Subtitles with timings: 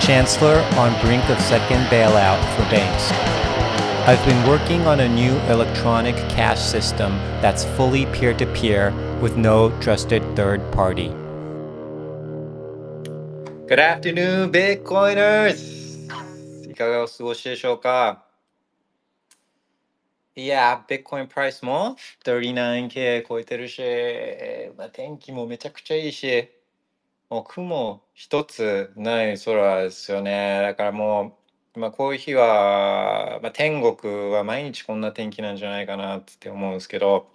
[0.00, 3.12] Chancellor on brink of second bailout for banks.
[4.08, 9.36] I've been working on a new electronic cash system that's fully peer to peer with
[9.36, 11.08] no trusted third party.
[13.68, 15.80] Good afternoon, Bitcoiners!
[16.68, 18.24] いかがお過ごしでしょうか
[20.34, 23.82] いや、Bitcoin プライスも 39K 超えてるし、
[24.76, 26.48] まあ、天気もめちゃくちゃいいし、
[27.29, 30.61] もう雲一つない空ですよね。
[30.61, 31.37] だからも
[31.75, 37.27] う、まあ、こういう日は、まあ、天国は毎日こんな天気なんじゃないかなって思うんですけど、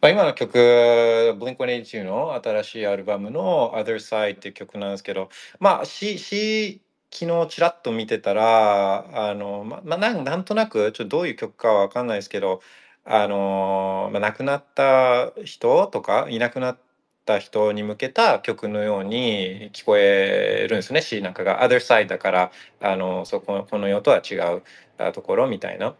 [0.00, 5.28] まあ、今の曲、Blink-182 の新しいアルバムの Other Side っていう曲なんですけど、
[5.60, 12.60] まあ、し、し、昨日ちらっと見てたら、あの、ま、ま、なんなんとなく、ちょっとどういう曲かはわかんないですけど、
[13.04, 16.78] あの、まあ、亡くなった人とか、いなくなっ
[17.26, 21.60] た人に向けた曲のように聞こえるんですね、C なんかが。
[21.62, 25.94] Other Side だから、あの、そこ、この世とは違うところみたいな。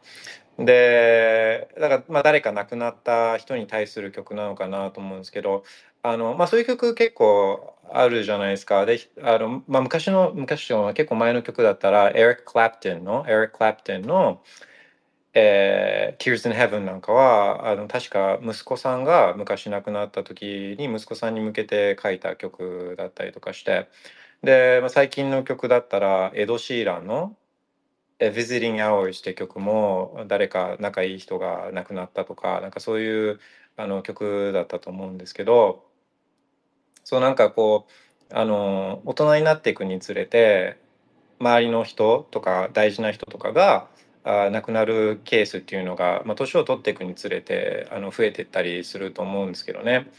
[0.58, 5.64] で、だから、まあ、誰か亡くなった人に対する曲なのかなと思うんですけど、
[6.02, 8.86] あの、まあ、そういう曲結構あるじゃないですか。
[8.86, 14.40] で、あの、まあ、昔の、昔の結構前の曲だったら、エリック・クラプトンの、エリック・クラプトンの、
[15.38, 23.88] えー、Tears in Heaven なんかは、あの、確か息子さんが昔亡くなった時に息子さんに向けて書いた曲だったりとかして、
[24.42, 27.36] で、まあ、最近の曲だったら、エド・シーランの、
[28.18, 33.40] Visiting Hours って曲も誰か仲いい人が亡くなったとかなんかそういう
[33.76, 35.84] あの曲だったと思うんですけど
[37.04, 37.86] そうなんかこ
[38.30, 40.78] うあの大人になっていくにつれて
[41.40, 43.88] 周りの人とか大事な人とかが
[44.26, 50.10] あ亡くなるケースっていうのが、まあ、年を取っていくにつれてあの増えていったりすると思うんですけどね。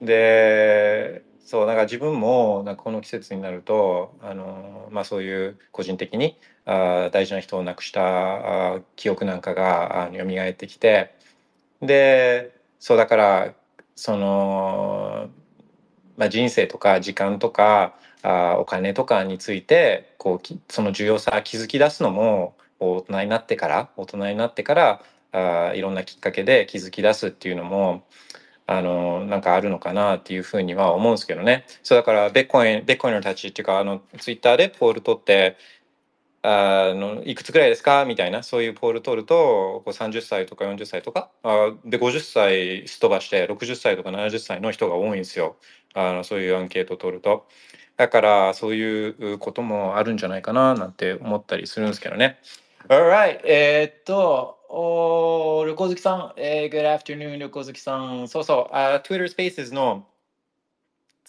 [0.00, 11.14] でそうなんか自分もなんかこの季節になるとあの、まあ、そういう個人的にあ大事な人を亡くしたあ記憶なんかがあ蘇ってきて
[11.82, 13.54] でそうだから
[13.94, 15.28] その、
[16.16, 25.02] まあ、人生とか時間とかあお金とかについてこうきその重要さ気づき出すのも大人になってから大人になってから
[25.32, 28.04] あいろんなきっかけで気づき出すっていうのも
[28.66, 31.66] あのなんかあるのかなっていうふうには思うんですけどね。
[31.82, 35.56] そうだからベッコインベッコインのたちっていうかあのツイッターでポール取って
[36.42, 38.04] あのいくつぐらいですか？
[38.04, 45.56] みたいなそういうポール取るとこう30歳とか40歳とかあで50歳すっ飛ばして60歳とか70歳の人が多いんですよ。
[45.92, 47.46] あのそういうアンケート取ると。
[47.96, 52.38] だからそういうこともあるんじゃないかななんて思ったりするんですけどね。
[52.88, 60.06] Alright えー、っとお旅行好きさん、えー、Good afternoon 旅行好きさんそうそうあ Twitter Spaces の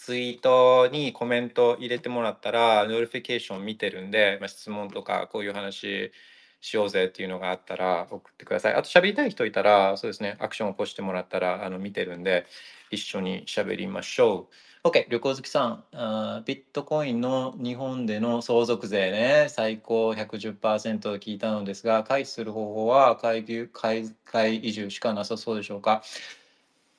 [0.04, 6.12] ツイートにコメント入れてもらったら、 notification 見てるんで、まあ、質問とかこういう話
[6.60, 8.74] しようぜっていうのがあったら送ってください。
[8.74, 12.48] あと喋りたい人いたら、そうですね、アクションを起こしてもらったらあの見てるんで、
[12.90, 14.54] 一緒に喋りましょう。
[14.84, 15.84] OK、旅行好きさん。
[15.94, 26.02] あ、ビットコインの日本での相続税ね、最高110%と聞いたのですが、回避する方法は海海外移住しかなさそうでしょうか？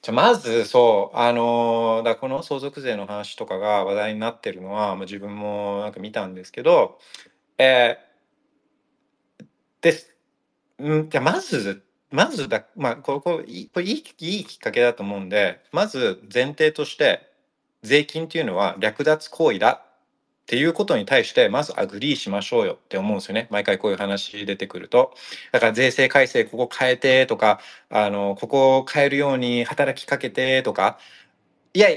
[0.00, 6.98] じゃまずそうあのだこの相続税の話とかが話題になってるのは、まあ、自分もなんか見たんですけど、
[7.58, 9.44] えー
[9.80, 10.16] です。
[10.80, 11.82] んじゃまず
[12.12, 17.31] まずだまあここいこれいいいいきっかけだと思うんでまず前提として
[17.82, 19.82] 税金っていうのは略奪行為だ
[20.42, 23.48] っていうことに対してまず agree しましょうよって思うんですよね。
[23.50, 25.14] 毎回こういう話出てくると。
[25.52, 30.98] だから税制改正ここ変えてとかあのここを変えるように働きかけてとか。
[31.74, 31.88] いや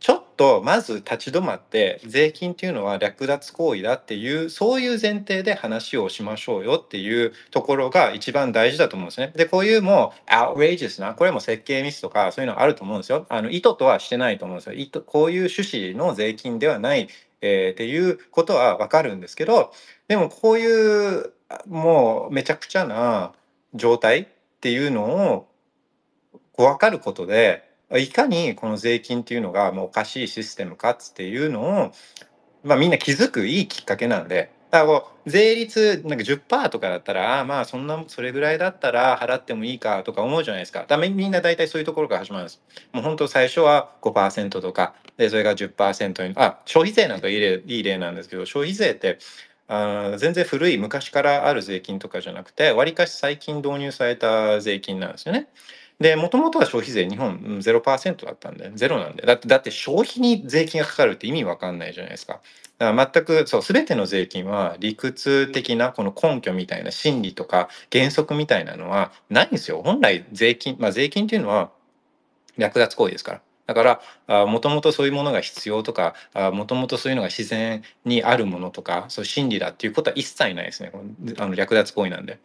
[0.00, 9.32] ちょっとまず立ち止まって税金っていうのは略奪行為だっていうそういう前提で話をしましょうよっていうところが一番大事だと思うんですね。
[9.36, 13.26] でこういうもう outrageous なこれも設計ミスとかそういうのあると思うんですよ。
[13.28, 14.72] あの意図とはしてないと思うんですよ。
[14.72, 17.08] 意図こういう趣旨の税金ではない
[17.46, 19.70] えー、っていうことはわかるんですけど
[20.08, 21.34] でもこういう
[21.68, 23.32] もうめちゃくちゃな
[23.74, 24.26] 状態っ
[24.60, 25.48] ていうのを
[26.56, 31.92] 分かることでいかにこの税金っていうのがもうおかしいシステムかっていうのを、
[32.62, 34.52] まあ、みんな気づくいいきっかけなんで。
[34.70, 40.84] だからこう税率なんか10%とかだったらあまあそんなそれぐらいだったら払ってもいいかとか思うじゃないですか。
[40.88, 42.60] だみみんな大体そういうところから始まるんです。
[42.92, 49.18] もう本当最初は5%とかでそれが10%にあ消費税なんかいい例いい例なんですけど消費税って
[49.68, 55.48] あ全然古い昔からある税金とかじゃなくてわりかし最近導入された税金なんですよね。
[56.00, 62.40] でもともとは消費税日本0%だったんでゼロなんでだってだって消費に税金がかかるって意味わかんないじゃないですか。
[62.78, 69.82] だから全くそう全ての税金は理屈的なこの根拠みたいな心理とか原則みたいなのはないんですよ。
[69.84, 71.70] 本来税金まあ税金っていうのは
[72.58, 73.40] 略奪行為ですから。
[73.66, 76.14] だからもともとそういうものが必要とか
[76.52, 80.92] もともとそういうのが自然にあるものとかそう真理だっていうことは一切ないですね
[81.38, 82.38] あの略奪行為なんで。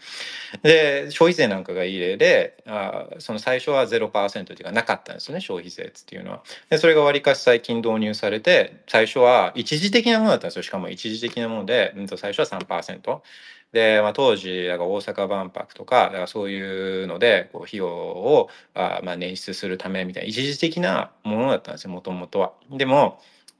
[0.63, 6.43] で消費税なんかがいい例であその最初は0%っていうかなかったんですよね消費税っていうのは。
[6.69, 13.21] でそれがわりかし最近導入されて最初は一時的なものだったんですよしかも一時的なもので、うん、と最初は3%。
[13.71, 22.53] で、まあ、当時だか大阪万博とかかそういうのでこう費用をあまあ捻出するためみたいな一時的なものだったんですよもともとは。
[22.71, 23.19] でも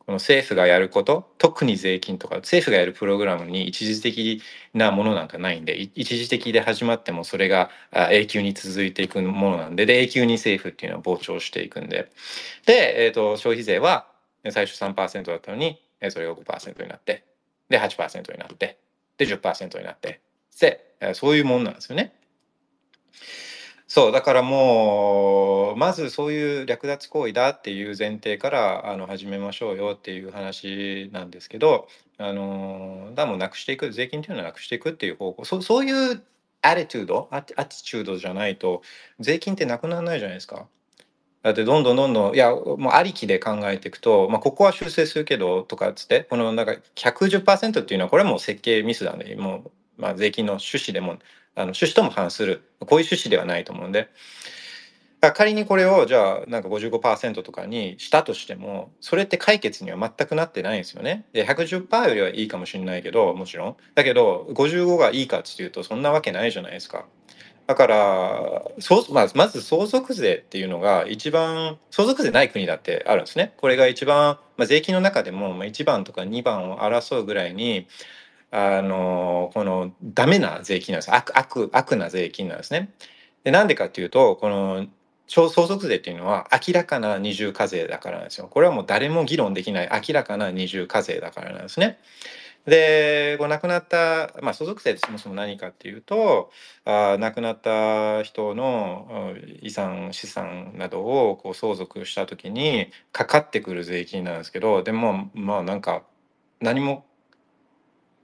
[0.10, 4.42] この政府がやること特に税金とか政府がやるプログラムに一時的
[4.74, 12.12] なものなんかないんで一時的で始まってもそれが永久に続いていくものなんでで永久に政府っていうのは膨張していくんで
[12.66, 14.08] で、えーと、消費税は
[14.50, 15.80] 最初3%だったのに
[16.10, 17.24] それが5%になって
[17.70, 18.80] で8%になって
[19.20, 20.22] で10%になって
[20.60, 22.14] でそういうもんなんですよね。
[23.88, 31.88] そうだからもうまずそういう略奪行為だっていう前提からあの始めましょうよっていう話なんですけど
[32.20, 36.22] あのだもなくしていく税金っていうのはなくしていくっていう方向そそういう
[36.62, 38.84] アティチュードアティチュードじゃないと
[39.20, 40.68] 税金ってなくならないじゃないですか。
[41.42, 49.64] だってどんどんどんどんいやもうありきで考えていくと、まあ、ここは修正するけどとかっつってこのなんか110%っていうのはこれはもう設計ミスなんでも
[49.98, 51.18] う、まあ、税金の趣旨でも
[51.56, 54.10] あの趣旨とも反するこういう趣旨ではないと思うんで
[55.34, 61.26] 仮にこれをじゃあなんか55%とかにしたとしてもそれって解決には全くなってないんですよね。
[61.34, 67.06] で110%よりはいいかもしれないけどもちろんだけど55がいいかっていうとそんなわけないじゃないですか。
[67.70, 73.54] だからそうまあ、まず相続税っていうのが一番相続税ない国だってあるんですね。
[73.58, 77.86] これが一番、まあ、税金の中でも1番とか2番を争うぐらいに
[78.50, 82.92] あのこのダメな税金なんです悪悪悪な税金なんですね。
[83.44, 84.88] でなんでかっていうとこの
[85.28, 88.48] 相続税っていうのは明らかな二重課税だからなんですよ。
[88.48, 92.00] これはもう誰も議論できない明らかな二重課税だからなんですね。
[92.70, 96.52] でこう亡くなった、まあ、相続税ってそもそも何かっていうと
[96.86, 106.04] あ亡くなった人の遺産資産などをこう相続した時にかかってくる税金なんですけどでもまあなんか
[106.62, 107.06] 何も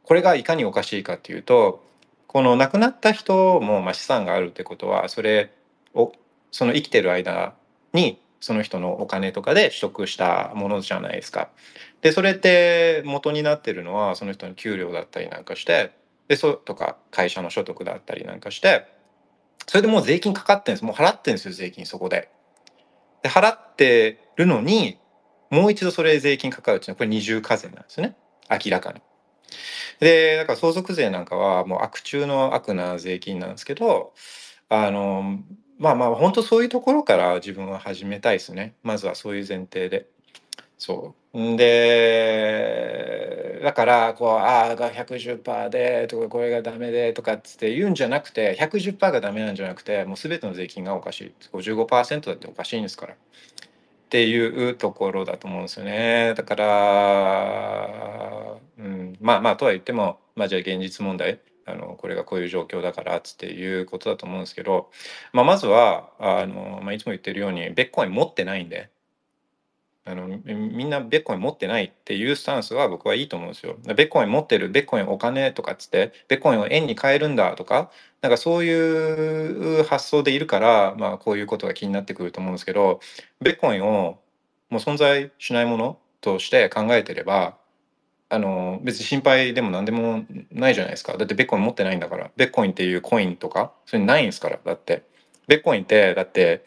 [0.04, 1.84] これがいかにおかしいかっていうと
[2.28, 5.54] この亡くなった人もまあ資産があるってことはそれ
[5.94, 6.12] を
[6.52, 7.56] その生きてる間
[7.94, 11.50] にその人のお金とかで取得したものじゃないですか。
[12.02, 15.92] でそれって元になってるのはその人の給料だったりなんかして
[16.28, 18.88] でそとか会社の所得だったりなんかして
[19.68, 22.30] それでもう税金かかってるんですもう払ってるんですよ税金そこで。
[23.24, 25.00] で払ってるのに
[25.50, 28.16] もう一度それ税金かかるっていうのはこれ二重課税なんですね
[28.50, 29.02] 明らかに。
[30.00, 34.14] でだから相続税なんかはもう悪中の悪な税金なんですけど
[34.70, 35.40] あの
[35.80, 40.08] まあまあ本当そういうところから自分は始めたいですねまずはそういう前提で。
[40.78, 41.58] そう。
[41.58, 51.34] でだからこう「ああが110%で」とか「これがダメで」とかっつって言うんじゃなくて110%がダメなんじゃなくてもう全ての税金がおかしい。
[51.52, 53.14] 55%だっておかしいんですから。
[53.14, 53.18] っ
[54.10, 56.34] ていうところだと思うんですよね。
[56.38, 64.90] だから、うん、まあまあとは言ってもまあじゃあ現実問題あのこれがこういう状況だからっつっていうことだと思うんですけど、
[65.34, 68.90] まあ、まずはあの、まあ、いつも言ってるようにベッコン持ってないんで
[70.08, 73.76] あのみんなベッコイン持ってないっていうスタンスは僕はいいと思うんですよ。
[73.96, 77.90] ベッコイン持ってるベッコインお金とかっつってベッコインを円に変えるんだとか
[78.22, 83.00] なんかそういう発想でいるから、まあ、こういうことが気になってくると思うんですけど
[83.42, 84.20] ビットコインを
[84.70, 87.58] もう存在しないものとして考えてれば
[88.30, 91.18] あの別に心配でも何でもないじゃないですか。
[91.18, 92.32] だってビットコイン持ってないんだから。
[92.36, 95.04] ビットコインっていうコインとかそれないんですからだって。
[95.48, 96.66] ビットコインってだって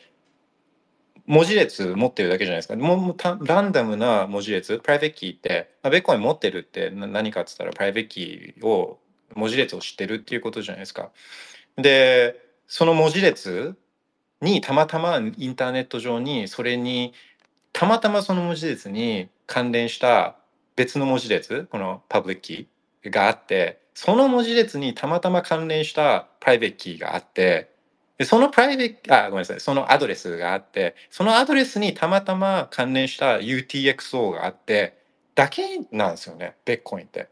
[1.28, 2.76] 文字列持ってるだけじゃないですか。
[2.76, 8.98] もうランダムな文字列、 private key って、まあ、ビットコイン持ってるって何かって言ったら、 private key を、
[9.34, 11.10] 文字列を知ってるっていうことじゃないですか。
[11.76, 13.76] で、その文字列
[14.40, 17.12] にたまたまインターネット上に、それに、
[17.72, 20.36] たまたまその文字列に関連した
[20.76, 27.70] 別の文字列、この public key があってその文字列にたまたま関連した private key があって
[28.18, 34.98] でそのプライベートあごめんなさいそのアドレスがあってそのアドレスにたまたま関連した UTXO があって
[35.34, 37.28] だけなんですよねビットコインって。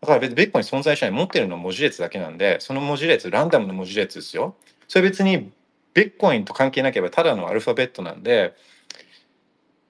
[0.00, 4.56] だから別にベッコイン存在しない持ってるのは文字列だけなんでその文字列ランダムの文字列ですよ。
[4.88, 5.52] それ別に
[5.94, 8.54] ベッコインと関係なければただのアルファベットなんで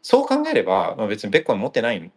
[0.03, 2.13] そう考えれば、まあ、別にベッコイン持ってない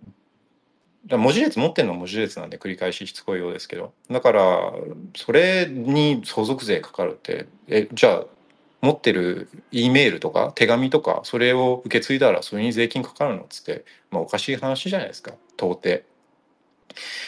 [1.08, 4.74] 文字列持ってるのは文字列なんで繰り返ししつこいようですけどだから
[5.15, 8.25] それに相続税かかるってえじゃあ
[8.82, 16.03] 持ってる E メールとか手紙とかそれを受け継いだらそれに税金かかるのっつって、まあ、おかしい話じゃないですか到底。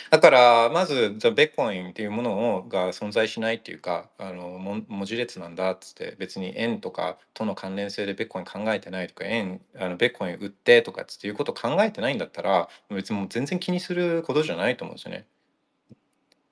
[0.10, 4.50] だからまずじゃベッコインっていうものをが存在しないっていうかあの
[4.88, 15.26] 文字列なんだっつって別に円とかとの関連性でベッコイン考えてないとか円あのベッコイン売ってとかっていうこと考えてないんだったら別にもう全然気にすることじゃないと思うんですよね。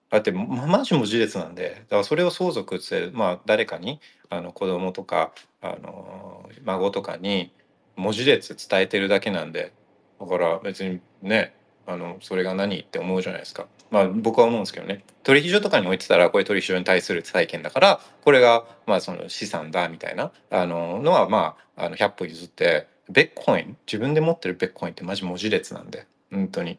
[0.10, 4.00] だってマジ文字列なんでだからそれを相続ってまあ誰かに
[4.30, 7.52] あの子供とかあの孫とかに
[7.96, 9.72] 文字列伝えてるだけなんで
[10.20, 11.54] だから別にね
[11.90, 13.66] あのそれが何って思うじゃないですか。
[13.90, 26.78] まあ僕は思うんですけどね取引所とかに置いてたらこれ取引所に対する債権だからこれがまあその資産だみたいなあののはまああの100歩譲ってベッコイン自分で持ってるベッコインってマジ文字列なんで本当に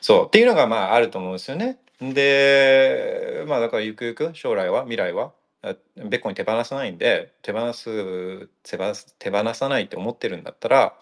[0.00, 1.78] そうっていうのがまああると思うんですよね。
[2.00, 5.32] でまあだからゆくゆく将来は未来は
[5.62, 10.94] ベッコイン手放さないんで手放す手放さないって思ってるんだったら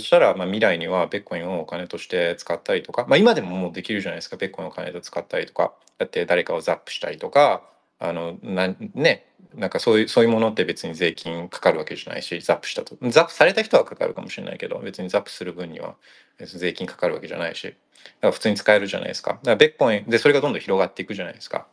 [0.00, 4.36] そしたら、まあ、未来にはベッコインをお金として使ったりとか、まあ、今でももうできるじゃないですか。
[4.36, 5.72] ベッコインをお金と使ったりとか。
[5.98, 7.62] だって誰かをザップしたりとか
[7.98, 9.26] あのなね。
[9.54, 12.96] なんかそういうそういうものって別に税金かかるわけじゃないしザップしたと。
[13.10, 15.94] ザップされた人はかかるかもしれないけど別にザップする分には
[16.38, 17.62] 税金かかるわけじゃないし。
[17.66, 17.76] だか
[18.22, 19.32] ら普通に使えるじゃないですか。
[19.32, 21.66] だからベッコインでそれがどんどん広がっていくじゃないですか。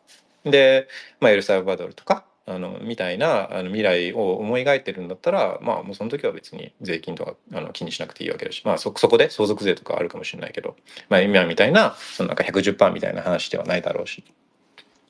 [0.44, 0.88] で、
[1.20, 10.76] まあ、エルサルバドルとかあのみたいなあの未来を思い描いてるんだったらまあもうその時は別に税金とかあの気にしなくていいわけだしまあそそこで相続税とかあるかもしれないけど、
[11.08, 14.24] まあ、今みたいなそのなんか110%みたいな話ではないだろうし、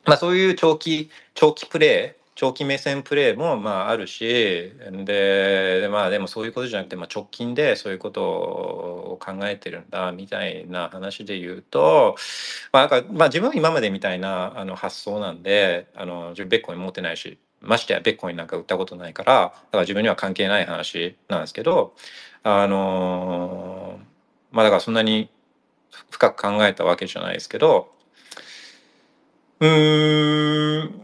[0.04, 4.72] まあ、そういう長期長期プレー長期目線プレーもまああるし
[5.04, 12.16] でまあでもそういうことじゃなくて、まあ、直近でそういうことを考えてるんだみたいな話で言うと、
[12.72, 21.92] まあ、なんかまあ自分は今までみたいなあの発想なんであの自分ベッコイ持ってないしましてやベッコイなんか売ったことないからだから自分には関係ない話なんですけど
[22.42, 24.00] あの
[24.50, 25.28] まあだからそんなに
[26.08, 27.92] 深く考えたわけじゃないですけど
[29.60, 30.99] うん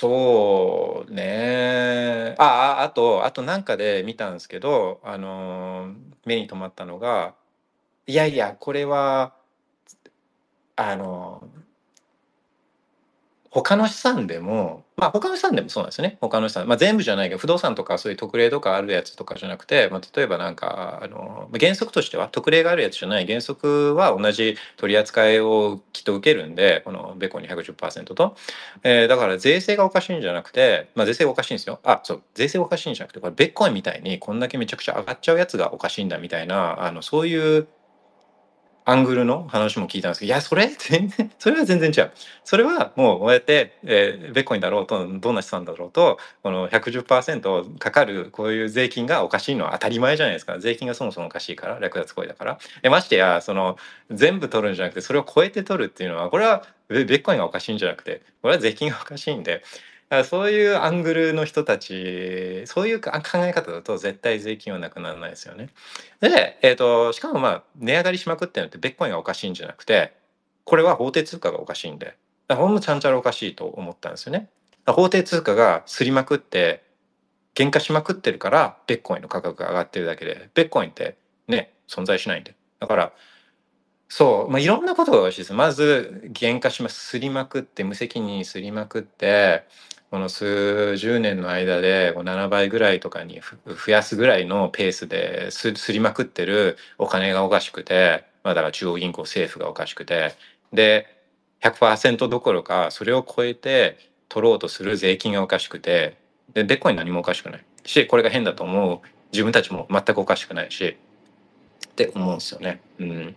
[0.00, 2.34] そうね。
[2.38, 2.44] あ
[2.78, 5.92] あ、あと、あとなんかで見たんですけど、あの、
[6.24, 7.34] 目に留まったのが、
[8.06, 9.34] いやいや、これは、
[10.76, 11.42] あの、
[13.50, 16.18] 他の資産でも、まあ他の資産でもそうなんですよね。
[16.20, 16.68] 他の資産。
[16.68, 28.36] まあ全部じゃないけど、不動産とかそういう特例とかあるやつとかじゃなくて、まあ例えばなんか、あの、原則としては、特例があるやつじゃない原則は同じ取り扱いをきっと受けるんで、このベコに110%と。
[28.82, 31.80] えー、だから税制がおかしいんじゃなくて、まあ税制がおかしいんですよ。
[31.84, 37.66] あ、そう、税制がおかしいんじゃなくて、これベコインみたいにこんだけめちゃくちゃ上がっちゃうやつがおかしいんだみたいな、あの、そういう
[38.88, 42.10] アングルの話も聞いたんですけど、いや、それ全然、それは全然違う。
[42.42, 50.58] それはもうこうやって、えー、ベッコインだろうと、どんな資産だろうと、この110%かかるこういう税金がおかしいのは当たり前じゃないですか。
[50.58, 52.58] 税金がそもそもおかしいから、略奪行為だから。
[52.80, 53.76] でましてや、その、
[54.10, 59.62] 全部取るんじゃなくて、それを超えて取るっていうのは、これはベッコインがおかしいんじゃなくて、これは税金がおかしいんで、
[60.16, 65.68] らそういうアングルの人たちそういう考え方だと絶対税金はなくならないですよね。
[66.20, 70.14] で、えーと、しかもまあ値上がりしまくってるのってベッコインがおかしいんじゃなくて
[70.64, 72.16] これは法定通貨がおかしいんで
[72.48, 74.48] ほんのちゃんちゃらおかしいと思ったんですよね。
[74.86, 76.82] 法定通貨がすりまくって
[77.56, 83.12] 原価しまくってるからベッコインの価格が上がってるだけでベッコインってね存在しないんでだから
[84.08, 85.52] そう、まあ、いろんなことが美味しいです。
[85.52, 89.64] まず原価しますすりまくって無責任にすりまくって
[90.10, 100.34] この数十年の間で7倍ぐらいとかに増やすぐらいのペースですりまくってるお金がおかしくて、まあ、だから中央銀行政府がおかしくて。
[100.72, 101.06] で
[101.62, 103.98] 100%どころかそれを超えて
[104.28, 106.16] 取ろうとする税金がおかしくて。
[106.54, 107.64] でベッコイン何もおかしくない。
[107.84, 109.00] しこれが変だと思う
[109.32, 110.96] 自分たちも全くおかしくないし。
[112.04, 112.80] って思うんですよね。
[113.00, 113.36] うん、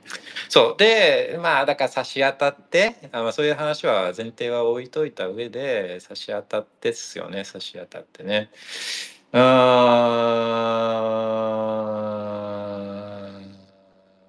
[0.50, 0.75] そう。
[0.77, 7.44] でまあだから差し当たってあ、ま、そういう話は前提は置いといた上で差し当たってですよね。
[7.44, 8.51] 差し当たってね。
[9.34, 9.39] あ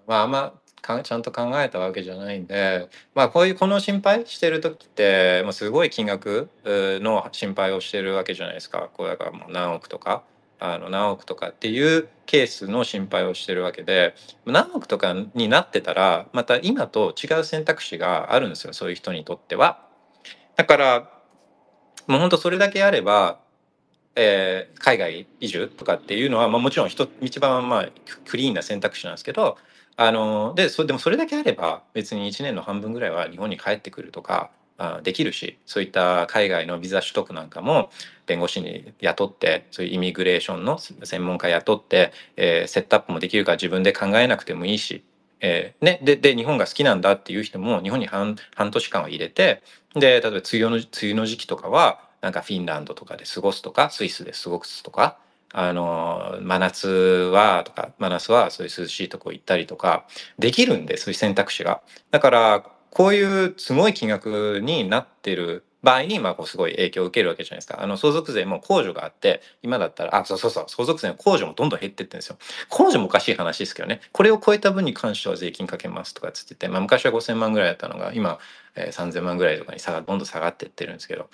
[0.07, 8.91] まああんまかちゃんと考えたわけじゃないんで、まあ、こういうこの心配してる時ってもうすごい金額の心配をしてるわけじゃないですか。
[8.95, 10.25] これだからもう何億とか。
[10.65, 14.15] あの何億とかっていうケースの心配をしてるわけで
[14.47, 19.85] 何億とかになってたらまた今と違う選択肢があるんですよそういう人にとっては。
[20.57, 21.11] だから
[22.07, 23.41] もう本当それだけあれば
[24.15, 26.91] えー、海外移住とかっていうのは、まあ、もちろん
[27.21, 27.89] 一番まあ
[28.27, 29.57] クリーンな選択肢なんですけど
[29.97, 34.51] あのでそでもそれだけあれば別に1年の半分ぐらいは日本に帰ってくるとか
[35.03, 37.91] できるしそういった海外のビザ取得なんかも
[38.27, 45.05] 弁護士に雇ってそういうイミグレーションの専門家雇って、えー、セットアップもできるから自分で考えなくてもいいし、
[45.41, 49.63] えーね、でで日本が好きなんだっていう人も日本に半半年間は入れて
[49.95, 55.19] で例えば梅雨の梅雨の時期とかはなんかフィンランドとかで過ごすとかスイスで過ごすとか
[55.53, 60.07] あの真夏はとか真夏はそういう涼しいとこ行ったりとか
[60.39, 61.83] できるんでそういう選択肢が。
[62.11, 67.83] だからこういうすごい金額になってる場合に、まあ、こうすごい影響を受けるわけじゃないですか。
[67.83, 72.37] あの、相続税も控除があって、今だったら、あ、そうそうそう、相続税の控除もどんどん減ってってんですよ。
[72.71, 78.39] 控除もおかしい話ですけどね、これを超えた分に関しては税金かけますとかつってて、まあ、昔は5000万ぐらいだったのが、今、
[78.75, 81.29] えー、3000万ぐらいとかに下がどんどん下がっていってるんですけど。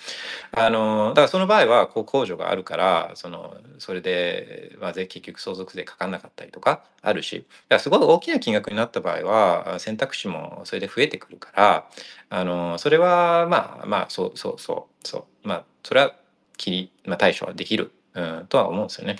[0.51, 7.45] あのだからその場合はこう控除があるからそのそれで、まあ、結局相続税かかんなかったりとかあるし。
[7.69, 11.89] だすごい大きな金額になった場合は選択肢もそれで増えてくるから
[12.29, 15.47] あのそれはまあまあそうそうそうそう。
[15.47, 16.13] まあそれは
[16.57, 19.17] 切り、まあ、対処はできる、うん、とは思うんですよね。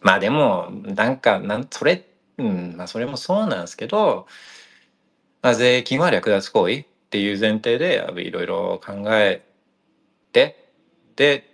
[0.00, 2.06] まあでもなんかなんそれ
[2.38, 4.26] うんまあそれもそうなんですけど
[5.46, 9.44] まあ、税金は略奪行為っていう前提でいろいろ考え
[10.32, 10.70] て
[11.14, 11.48] で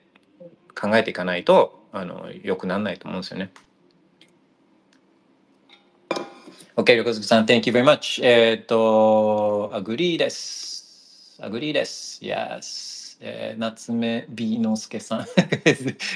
[0.74, 3.50] 考えていかないとあのよくならないと思うんですよね。
[6.76, 8.24] OK、横塚さん、Thank you very much.
[8.24, 11.36] えっ、と、 agree です。
[11.42, 12.18] agree です。
[12.24, 13.18] Yes.
[13.20, 15.20] えー、夏目美之助さん。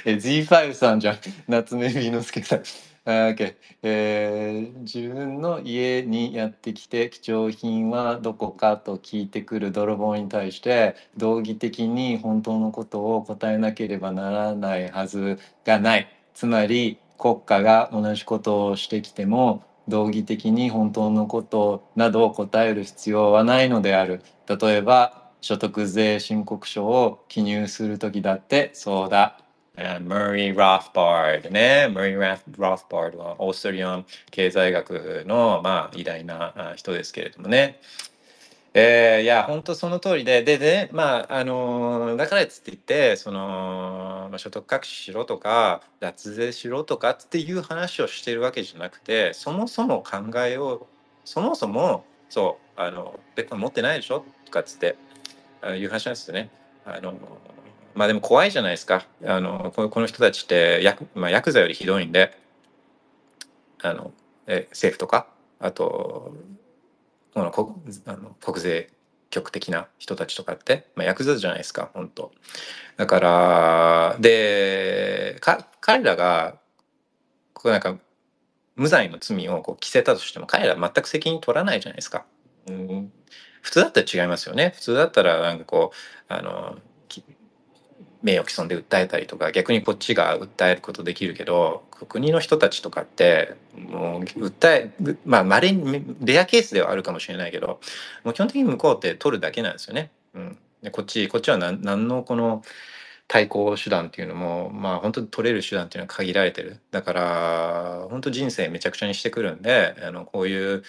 [0.06, 1.18] Z5 さんじゃん。
[1.46, 2.62] 夏目美之助さん。
[3.06, 16.08] OK、えー、自分の家にやってきて貴重品はどこかと聞いてくる泥棒に対して道義的に本当のことを答えなければならないはずがない。
[16.34, 24.20] つまり国家が同じことをしてきても道義的に本当のことなどを答える必要はないのである。
[24.48, 29.45] 例えば所得税申告書を記入する時だってそうだ。
[29.76, 31.88] ムーリー・ロフバードね。
[31.92, 37.78] ムーリー・ロフバードはオーストリアン経済学の、まあ、偉大な人ですけれどもね。
[38.72, 50.86] えー、いや、本当その通りで、で、で、まあ、あのー、だからっつって言って、その、まあ、所得隠ししろとか、脱税しろとかっていう話をしてるわけじゃなくて、そもそも考えを、
[51.24, 54.96] そもそも、そう、あの、別に持ってないでしょとかっつって、
[55.74, 56.50] いう話なんですよね。
[56.84, 57.14] あの、
[57.96, 59.06] まあでも怖いじゃないですか。
[59.24, 62.38] あのこの人たちってヤク,、まあ、ヤクザよりひどいんで
[63.82, 64.12] あの
[64.46, 65.26] え政府とか
[65.58, 66.34] あと
[67.34, 67.68] この国
[68.04, 68.90] あの国税
[69.30, 72.32] 局的な人たちとかって、まあ、ヤクザじゃないですか本当
[72.96, 76.58] だからでか彼らが
[77.54, 77.96] こうなんか
[78.76, 82.26] 無罪の罪をこう着せたとしても彼ら全く責任取らないじゃないですか。
[82.68, 83.12] うん、
[83.62, 84.72] 普通だったら違いますよね。
[84.74, 85.92] 普通だったらなんかこ
[86.28, 86.76] うあの
[88.26, 94.90] 名誉毀損で訴えたりとか逆にこっちが訴えることできるけど国の人たちとかってもう訴え
[95.24, 97.78] まあまれにレアケースではあるかもしれないけど
[98.24, 100.10] もう基本的に向こうって取るだけなんですよね。
[100.34, 102.62] うん、でこっちこっちは何何のこの
[103.28, 110.82] 対抗手段っていうのもまあ本当に取れる手段っていうのは限られてるだから本当人生めちゃくちゃにしてくるんであのこういう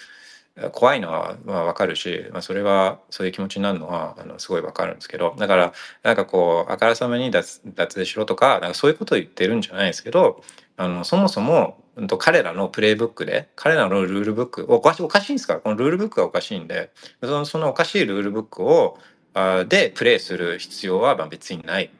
[0.72, 10.42] 怖いのはまあ分かるし、まあ、それはそういう気持ちになるのはあのすごい分かるんですけどだからなんかこうあからさまに脱脱税しろとかなんかそういうことを言ってるんじゃないですけど
[10.76, 11.82] あのそもそも
[12.18, 16.90] 彼らのプレイブックで彼らのルールブックおかしおかしいんですからこのルールブックがおかしいんで
[17.20, 18.98] そのそのおかしいルールブックを
[19.34, 21.90] あでプレイする必要はまあ別にない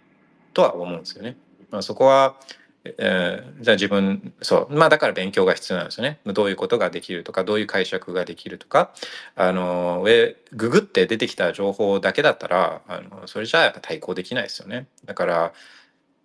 [0.54, 1.36] とは思うんですよね。
[1.70, 2.36] まあ、そこは
[2.84, 8.92] えー、じゃあ自分そうまあだから勉強が必要なんですよねどういうことができるとかどういう解釈ができるとか
[9.36, 15.52] あの上ググって出てきた情報だけだったらあのそれじゃあやっぱ対抗できないですよねだから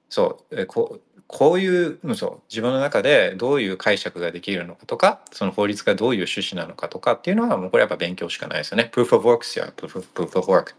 [0.09, 8.91] そうここういうそう自分の中でどういう解釈ができるのかとかその法律がどういう趣旨なのかとかっていうのはもうこれやっぱ勉強しかないですよね。
[8.93, 9.65] Proof of work ですよ。
[9.75, 10.75] Proof of work。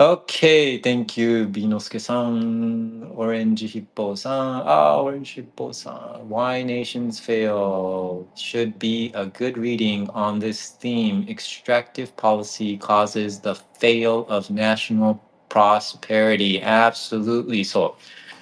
[0.00, 4.62] Okay, thank you, Binosuke-san, Orange Hippo-san.
[4.64, 6.28] Ah, Orange Hippo-san.
[6.28, 11.26] Why nations fail should be a good reading on this theme.
[11.28, 16.62] Extractive policy causes the fail of national prosperity.
[16.62, 17.96] Absolutely so.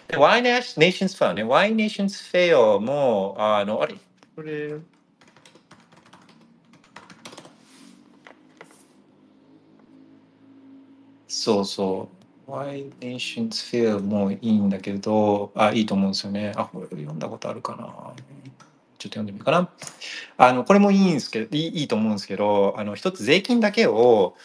[0.08, 1.42] で Why nas- nations fail ね。
[1.42, 3.94] Why nations fail も、あの、あれ
[4.36, 4.76] これ、
[11.41, 12.09] そうそ
[12.47, 12.51] う。
[12.51, 16.53] Why Nations Fail もいいんだけど、あ、いいと思うんですよね。
[16.55, 17.85] あ、これ読んだことあるかな。
[18.99, 19.71] ちょっと読んでみようかな。
[20.37, 24.35] あの、これもいいんですけど、いいいいと思うんですけど、あの、一つ税金だけを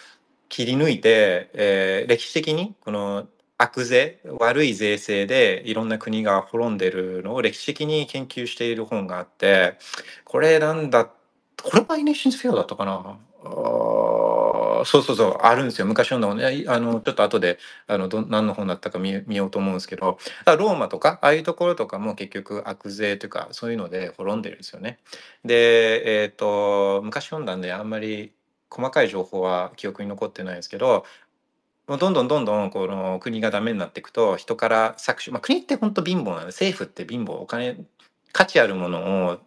[0.48, 3.28] 切り抜いて、えー歴史的にこの
[3.59, 9.78] 悪税、悪い税制でいろんな国が滅んでるのを歴史的に研究している本があって、
[10.24, 11.12] これなんだ、こ
[11.76, 13.18] れ Why Nations Fail だったかな
[14.85, 15.87] そうそうそう、あるんですよ。
[15.87, 16.65] 昔読んだ本ね。
[16.69, 24.99] あの、ちょっと後で、あの、ど、何の本だったか見見ようと思うんですけど、だローマとか、ああいうところとかも結局悪税というか、そういうので滅んでるんですよね。
[25.45, 28.33] で、えっ、と、昔読んだんで、あんまり
[28.71, 31.05] 細かい情報は記憶に残ってないですけど、
[31.87, 37.79] もうどんどんどんどんこの国がダメになっていくと人から搾取、まあ、国って本当貧乏なので政府って貧乏お金
[38.37, 39.38] 価値あるものを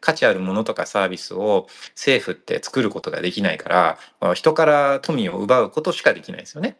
[0.00, 6.78] 価値あるものとかサービスを政府って作ることができないから、人から富を奪うことしかできないですよね。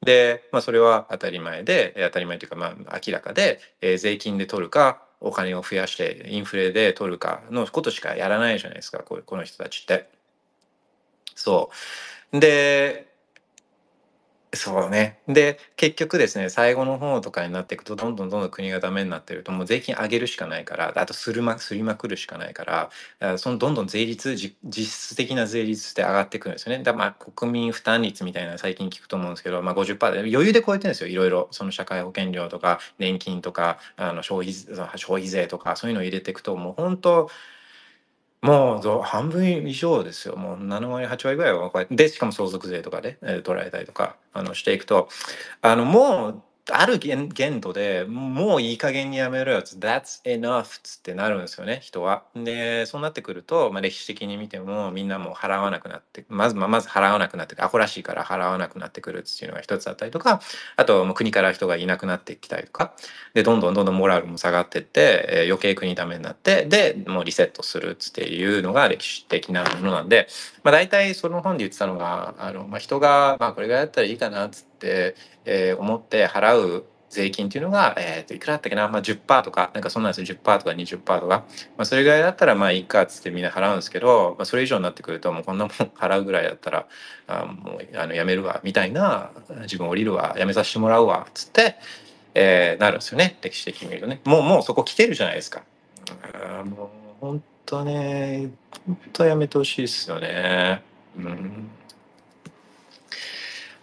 [0.00, 10.08] で、まあ、それは当たり前で当たり前というかまあ明らかで、えー税金で取るかお金を増やしてインフレで取るかのことしかやらないじゃないですかこうこの人たちって。
[11.34, 11.70] そ
[12.32, 13.11] うで
[14.54, 15.18] そうね。
[15.28, 26.82] で、結局ですね、最後の方とかになっていくと、どんどんどんどん国がダメになってると、もう税金上げるしかないから、あとするま、すりまくるしかないから、そのどんどん税率、実質的な税率って上がってくるんですよね。
[26.84, 31.08] だからまあ国民負担率みたいな最近聞くと思うんですけど、まあ50%で余裕で超えてるんですよ。
[31.08, 31.48] いろいろ。
[31.50, 34.52] その社会保険料とか、年金とか、あの消費、
[34.98, 37.30] 消費税とか、そういうのを入れていくと、もう本当、
[38.42, 40.34] もうぞ半分以上ですよ。
[40.36, 45.08] もう7割、8割ぐらいはこうやって、で、しかも相続税とかで、えー取られたりとか、あの、していくと、
[45.62, 52.24] あの、もう、ある限限度でもういい加減にやめろよっつ That's enough っつってなるんですよね人は。
[52.34, 60.40] でそうなってくると、まあ、歴史的に見てもみんなもう払わなくなってまずまあまず払わなくなってアホらしいから払わなくなってくるっていうのが一つあったりとか
[60.76, 62.94] あともう国から人がいなくなってきたりとか
[63.34, 70.28] でどんどんどんどんモラルも下がってって、えー余計国ダメになってでもうリセットするっつっていうのが歴史的なものなんで、
[70.62, 74.71] まあ、大体その本で言ってたのがあの、まあ、人が、まあ、これぐらいだったらいいかなっつって、
[75.44, 81.44] えー思って払う税金っていうのが、えー、といくらだったっけな、まあ、10%とかなんかそんなんですよ10%とか20%とか、ま
[81.78, 86.86] あ、それぐらいだったらまあいいかっつってみんな払うんですけど、まあ、それ以上になってくるともうこんなもん 払うぐらいだったら
[87.26, 91.76] あもうあのやめるわみたいな自分降りるわやめさせてもらうわっつって、
[92.34, 95.62] えーなるんですよね歴史的に見るとねもうもうそこ来てるじゃないですか。
[96.32, 96.88] あもう
[97.20, 98.50] 本当ね
[98.86, 100.82] 本当やめてほしいですよね。
[101.16, 101.70] うん。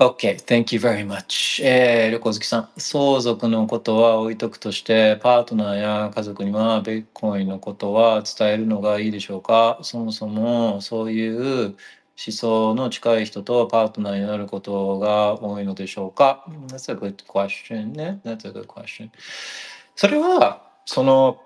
[0.02, 1.62] OK, thank you very much.
[1.62, 9.78] えー、旅行好きさん、相続のことは置いとくとして、パートナーや家族にはベッコインのことは伝えるのがいいでしょうか？
[9.82, 11.76] そもそもそういう思
[12.16, 18.22] 想の近い人とパートナーになることが多いのでしょうか ?That's a good question ね。
[18.24, 19.10] That's a good question.
[19.98, 21.42] それは、その、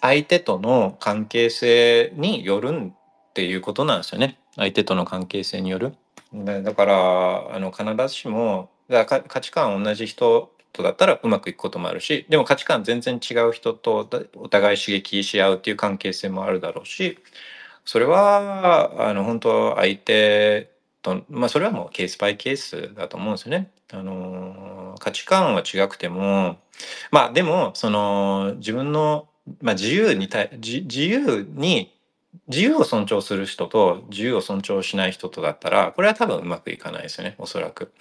[0.00, 4.38] 相手との関係性によるっていうことなんですよね。
[4.54, 5.96] 相手との関係性による。
[6.34, 17.18] だだからあの必ずしもだか価値観同じ人とだったらうまくいくこともあるしでも価値観全然違う人とお互い刺激し合うっていう関係性もあるだろうし
[17.84, 20.70] それはあの本当相手
[21.02, 23.70] とまあそれはもうケースバイケースだと思うんですよね。
[23.92, 26.58] あの価値観は違くても
[27.10, 29.28] まあでもその自分の、
[29.60, 31.92] まあ、自由に対自自由に
[32.48, 37.92] 自由を尊重する人と自由を尊重しない人とだったらこれは多分うまくいかないですよねおそらく。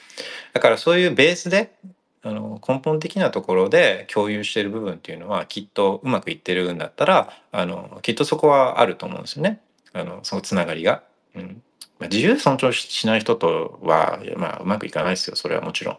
[0.53, 1.73] だからそういうベースで
[2.21, 9.61] あの根本的なところで共有している部分っていうのはきっとうまくいってるんだったらあのきっとそこはあると思うんですよね
[9.93, 11.03] あのそのつながりが。
[11.35, 11.63] うん
[11.99, 15.97] まあ、自由尊重しない人とは、まあ、うまくいかないですよそれはもちろん。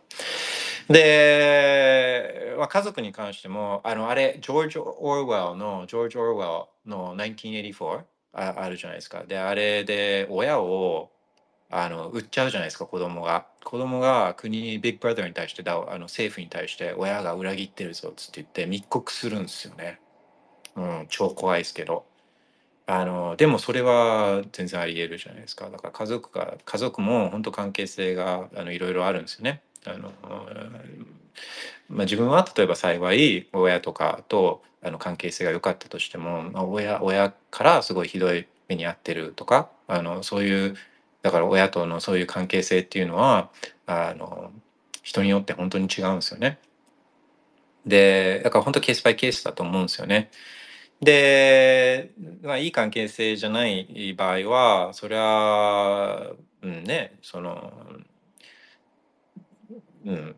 [0.93, 8.01] で、まあ、家族に関してもあのあれジョージ・オーウェルのジョージ・オーウェルの1984
[8.33, 9.25] ああるじゃないですか。
[9.25, 11.11] であれで親を
[11.71, 13.47] あの売っちゃうじゃないですか子供が。
[13.65, 20.01] 子供が国ビッグブラザーに対してだあの政府に対して親が裏切ってるぞっつって言って密告するんですよね。
[20.77, 22.05] うん、超怖いですけど。
[22.87, 29.63] あのでもそれは全然あり得るじゃないですかだから家族が家族も本当関係性があのいろいろあるんですよね。
[29.87, 30.13] あの
[31.89, 40.77] まあ、自分は例えば幸い親とかとあの関係性が良かったとしても、まあ、親親からすごいひどい目に遭ってるとかあのそういう
[41.23, 43.51] だから親とのそういう関係性っていうのは
[43.87, 44.51] あの
[45.03, 46.59] 人によって本当に違うんですよね。
[47.87, 50.31] でだから本当ケースバイケースだと思うんですよね。
[51.01, 52.13] で、
[52.43, 57.73] まあ、いい関係性じゃない場合はそれは、うんねその
[60.05, 60.37] うん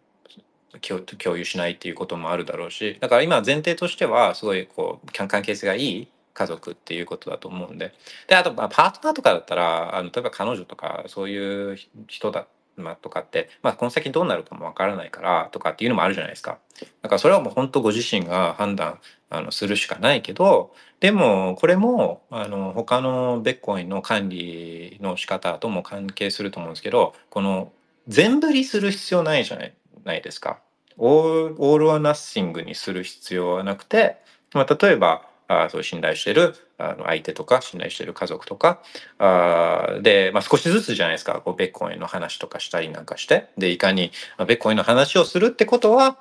[0.83, 7.95] 共有しないっていうこともあるだろうしだから今前提としてはすごいこう関係性がいい家族っていうことだと思うんで
[8.27, 16.59] であとまあパートナーとかだったらあの例えば彼女とかそういう人だ、まあ、とかって、まあ、この先どうなるかもわからないからとかっていうのもあるじゃないですか
[17.03, 18.99] だからそれはもう本当ご自身が判断
[19.31, 27.73] あのするしかないけどでもこれもあの他のベッコインの管理の仕方とも関係すると思うんですけどこの
[28.09, 30.61] 全振りする必要ないじゃないないですか。
[30.99, 34.17] オーオール・ア・ナッシングにする必要はなくて、
[34.55, 38.81] まあ、例えばあそう信頼してるあの相手とか信頼してる家族とか
[39.19, 41.41] あで、まあ、少しずつじゃないですか。
[41.45, 43.49] こうベッコインの話とかしたりなんかして。
[43.59, 46.19] でいかに、まあ、ベッコインの話をするってことは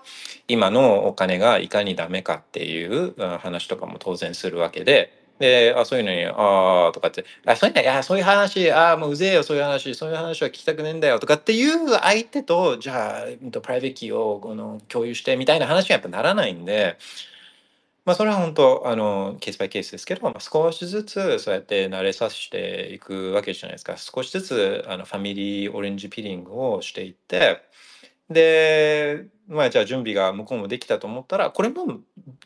[0.48, 13.26] 今のお金がいかにダメかっていう話とかも当然するわけでで、あ、そういうのに、ああ、とかって、あ、そういうの、いや、そういう話、ああ、もううぜえよ、そういう話、そういう話は聞きたくねえんだよ、とかっていう相手と、じゃあ、
[13.62, 16.98] private key をこの共有してみたいな話にやっぱならないんで、
[18.06, 23.96] まあ、それは本当、あの、ケースバイケースですけど、まあ、少しずつそうやって慣れさせていくわけじゃないですか。
[23.98, 27.62] 少しずつ、あの、 family orange pilling をしていって、
[28.30, 32.00] で、まあ、じゃあ準備が向こうもできたと思ったらこれも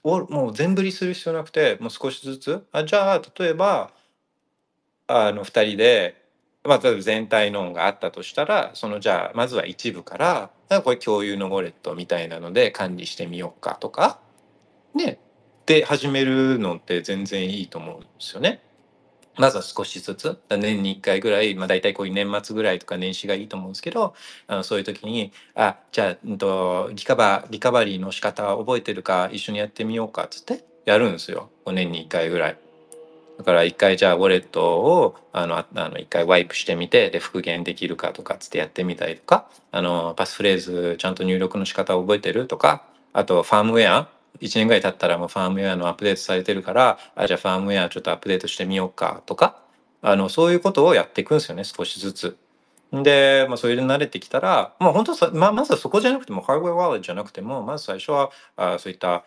[0.04, 3.92] もう全振りする必要なくてもう少しずつあじゃあ例えば
[5.08, 6.26] あの2人で、
[6.64, 10.50] まあ、例えば全体のがあったとしたらそのじゃあまずは一部から
[10.84, 14.20] これ共有のウォレットみたいなので管理してみようかとか
[14.96, 15.20] ね
[15.68, 18.62] で始めるのって全然いいと思うんですよね。
[19.38, 24.14] まずは少しずつ年に1回ぐらい、まあ、大体こういう年末ぐらいとか年始がいいと思うんですけど
[24.48, 32.58] あのそういう時に「あじゃあ、うんと、リカバリカバリーの仕方覚えてるか一緒にやってみようか」っつってやるんですよ年に1回ぐらい。
[33.38, 44.10] だから1回じゃあウォレットをあのあの1回ワイプしてみてで復元できるかとかつってやってみたりとかあのパスフレーズちゃんと入力の仕方を覚えてるとかあとファームウェア
[44.42, 49.58] 1年ぐらい経ったらもうファームウェアのアップデートされてるからあじゃあファームウェアちょっとアップデートしてみようかとか
[50.02, 52.38] あのそういうことをやっていくんですよね少しずつ。
[52.92, 59.26] で、まあ、それで慣れてきたら、まあ、本当さ、まあ、まずはそこじゃなくてもハードウェアワーレットじゃなくてもまず最初はあそういった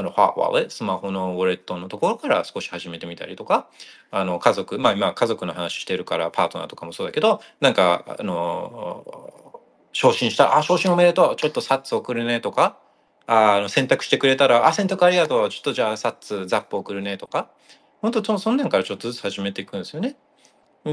[0.00, 3.68] あの、 hardware wallet、スマホのウォレットのところから少し始めてみたりとか、
[4.10, 9.60] あの、家族、まあ今家族の話してるからパートナーとかもそうだけど、なんか、あの、
[9.92, 12.78] 昇進したら、あ、昇進おめでとう、ちょっと sats 送るねとか、
[13.32, 17.48] あの洗濯してくれたら、あ、洗濯ありがとう、ちょっとじゃあ sats、zap 送るねとか、
[18.02, 20.16] 本当そんなんからちょっとずつ始めていくんですよね。
[20.84, 20.92] で、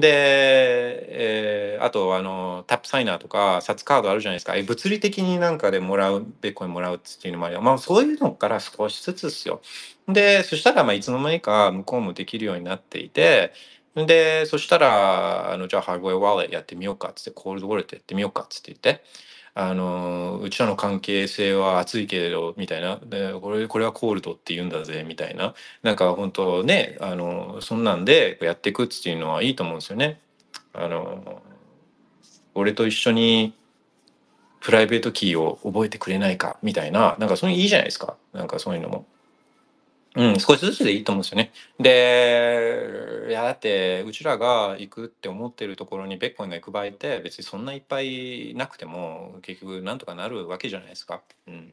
[1.73, 4.53] えー、あとあの Tapsigner とか Satscard あるじゃないですか。
[4.61, 9.61] 物理的になんかでもらうビットコインもらうっていうのもありまあそういうのから少しずつですよ。
[10.07, 13.53] でそしたらまあいつの間にか向こうもできるようになっていて。
[13.95, 19.03] でそしたらあのじゃあ hardware wallet やってみようかっつってコールドウォレットやってみようかっつって言って。
[19.59, 30.21] あのうちらの関係性は熱いけれどみたいなでこれこれはコールドって言うんだぜみたいななんか本当ねあのそんなんでやっていくっていうのはいいと思うんですよね。
[30.73, 31.41] あの
[32.53, 33.55] 俺と一緒に
[34.59, 39.07] private key を覚えてくれないかみたいななんかそういういいじゃないですかなんかそういうのも。
[40.17, 41.51] うん、少しずつでいいと思うんですよね。
[41.79, 51.21] で、いや、だって、うちらが行くって思ってるところにベッコインが行く場合って、別にそんないっぱいなくても、結局なんとかなるわけじゃないですか。
[51.47, 51.71] うん。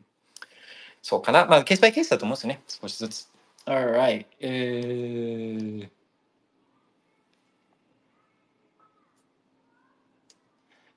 [1.01, 1.47] そうかな。
[1.47, 2.63] まあ、ケースバイケースだと思うんですよね。
[2.69, 3.31] 少しずつ。
[3.65, 4.27] Alright.
[4.41, 5.89] えー、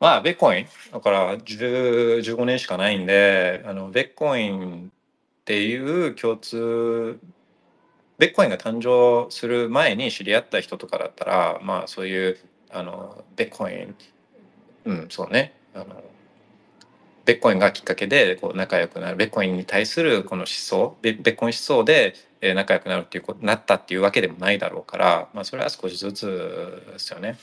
[0.01, 7.17] まあ、ベッコイン、だから10 15年しかないんで、あの、ベッコインっていう共通
[8.17, 12.37] ビットコインが誕生する前に知り合った人とかだったらまあそういう
[12.69, 13.95] あのビットコイン
[14.85, 15.53] うんそうね。
[15.73, 16.03] あの
[17.25, 19.17] ビットコインがきっかけでこう仲良くなる。
[19.17, 20.95] ビットコインに対するこの思想。
[21.01, 22.15] ビットコイン思想で
[22.55, 27.37] 仲良くなるっていうことなったっていうわけでもないだろうから、まあ、それは少しずつですよね。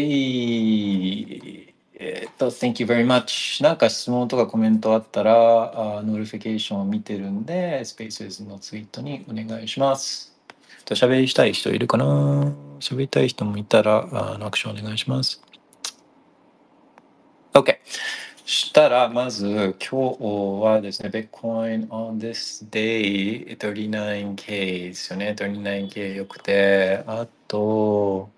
[2.04, 3.62] えーっと、Thank you very much.
[3.62, 10.36] なんか質問とかコメントあったら、あ notification を見てるんで、スペースのツイートにお願いします。
[10.84, 12.52] と喋りしたい人いるかな？
[12.80, 15.40] 喋りたい人もいたら、あのアクションお願いします。
[17.54, 17.76] OK。
[18.44, 20.24] したら、まず今日
[20.60, 25.36] はですね、Bitcoin on this day 39K ですよね。
[25.38, 28.28] 39K よくて、あと、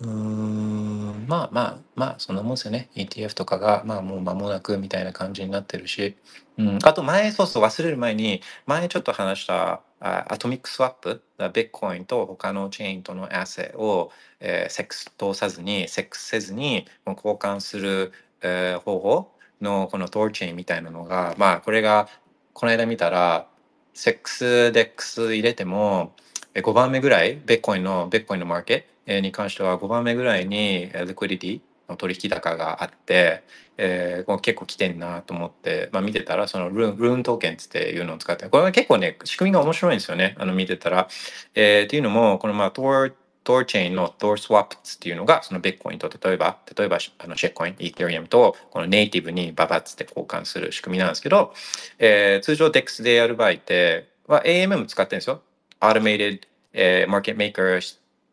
[0.00, 2.90] うーん、まあまあまあ、そんなもんですよね。
[2.96, 6.16] ETF とかが、まあもう間もなくみたいな感じになってるし。
[6.58, 11.22] うん、あと前、そうそう、忘れる前に、前ちょっと話したあ atomic swap、
[11.54, 19.32] ビットコインと他のチェーンとのアセを、えーセックス通さずに、セックスせずにもう交換する、えー方法
[19.62, 22.08] のこの THORChain みたいなのが、まあこれが
[22.52, 23.48] この間見たら、
[23.94, 26.12] セックスデックス入れても、
[26.62, 33.42] 5番目ぐらい、ビットコインの、ビットコインのマーケットに関しては5番目ぐらいに、 liquidityの取引高があって、
[33.78, 41.08] えーこう結構来てんなと思って、まあ、見てたらそのルーンルーントーケンっていうのを使ってこれは結構ね仕組みが面白いんですよねあの見てたら。
[41.54, 43.12] えーっていうのもこのまあ Tor,
[43.44, 51.52] Tor チェーンの Tor Swaps っていうのがそのビットコインと例えば例えばあのシェッコイン Ethereum とこのネイティブにババッつって交換する仕組みなんですけど、
[51.98, 55.42] えー通常 DEX でやる場合って、まあ、AMM 使ってるんですよ。
[55.80, 56.40] Automated、
[56.72, 57.80] えー、Market Maker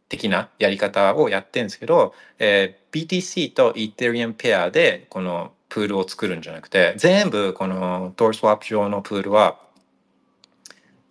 [0.10, 9.60] 的なやり方をやってるんですけど、えー BTC と Ethereum ペアでこのプールを作るんじゃなくて全部この Tor Swap 上のプールは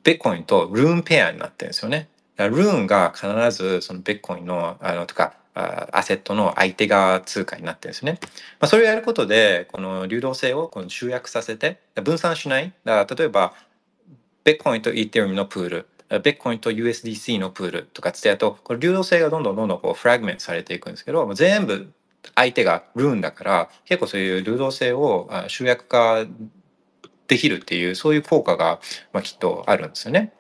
[0.05, 2.09] ビットコインとルーンペアになってるんですよね。
[2.37, 8.19] ルーンが必ずそのビットコインのあのとかアセットの相手側通貨になってるんですね。
[8.61, 12.73] まあ、それをやることでこの流動性をこの集約させて分散しない。
[12.85, 13.55] だから例えば
[14.45, 15.87] ビットコインと Ethereum のプール、
[16.21, 21.93] ビットコインと USDC のプールとかつってやると、これ流動性がどんどんどんどんこうフラグメントされていくんですけど、全部
[22.35, 26.25] 相手がルーンだから、結構そういう流動性を集約化
[27.29, 28.81] できるっていう、そういう効果が、
[29.13, 30.33] まあ、きっとあるんですよね。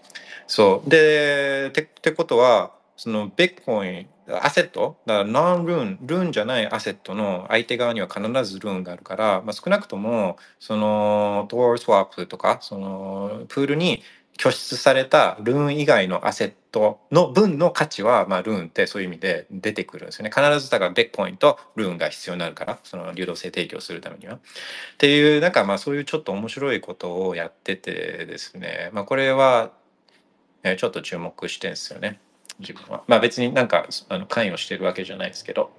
[0.46, 0.90] そう。
[0.90, 14.02] で、てってことは、そのビットコイン、アセット、だからノンルーン、ルーンじゃないアセットの相手側には必ずルーンがあるから、まあ、少なくとも、そのトールスワップとか、そのプールに
[14.42, 20.32] 拠出されたルーン以外のアセットの分の価値は、まあ、ルーンってそういう意味で出てくるんですよね。
[20.34, 24.34] 必ずだからビットコインとルーンが必要になるから、その流動性提供するためには。
[24.34, 24.38] っ
[24.98, 29.70] ていう、なんかまあそういうちょっと面白いことをやっててですね、まあこれは、
[30.64, 32.18] えちょっと注目してんですよね。
[32.58, 33.04] 自分は。
[33.06, 35.70] まあ別になんかあの関与してるわけじゃないですけど。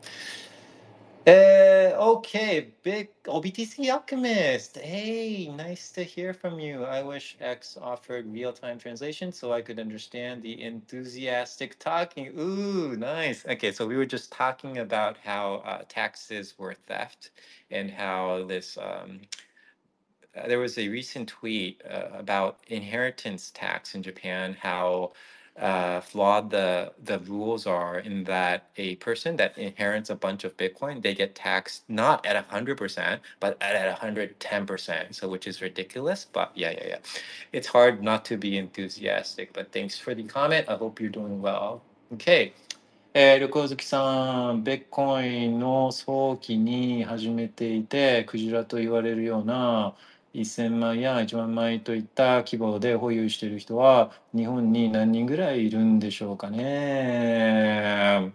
[1.26, 4.78] Uh, okay, big OBTC Alchemist.
[4.78, 6.84] Hey, nice to hear from you.
[6.84, 12.38] I wish X offered real-time translation so I could understand the enthusiastic talking.
[12.38, 13.46] Ooh, nice.
[13.48, 17.32] Okay, so we were just talking about how uh, taxes were theft
[17.72, 19.22] and how this um,
[20.36, 25.14] uh, there was a recent tweet uh, about inheritance tax in Japan, how
[25.61, 30.57] uh, flawed the the rules are in that a person that inherits a bunch of
[30.57, 35.15] Bitcoin, they get taxed not at hundred percent, but at at hundred ten percent.
[35.17, 36.27] So which is ridiculous.
[36.33, 36.99] But yeah, yeah, yeah.
[37.53, 39.53] It's hard not to be enthusiastic.
[39.53, 40.69] But thanks for the comment.
[40.69, 41.83] I hope you're doing well.
[42.13, 42.53] Okay.
[43.15, 49.95] えー、旅行好きさん、ビットコインの早期に始めていて、クジラと言われるような
[50.34, 58.34] 1000万や1万枚といった規模で保有している人は、日本に何人ぐらいいるんでしょうかね。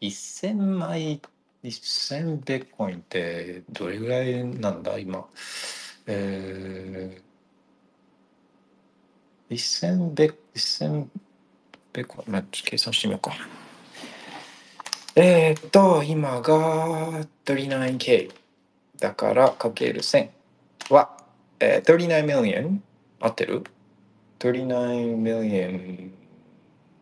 [0.00, 1.20] 1000枚、
[1.62, 5.26] 1000ビッコインってどれぐらいなんだ、今。
[6.06, 11.06] えー、1000ビッ、1000
[11.92, 13.32] ビッコイン、まあ、計算してみようか。
[15.14, 18.43] えーっと、今が 39K
[19.04, 20.30] だからかける1000
[20.88, 21.10] は、
[21.60, 22.78] えー、39 million
[23.20, 23.62] 合ってる
[24.38, 26.10] ?39 million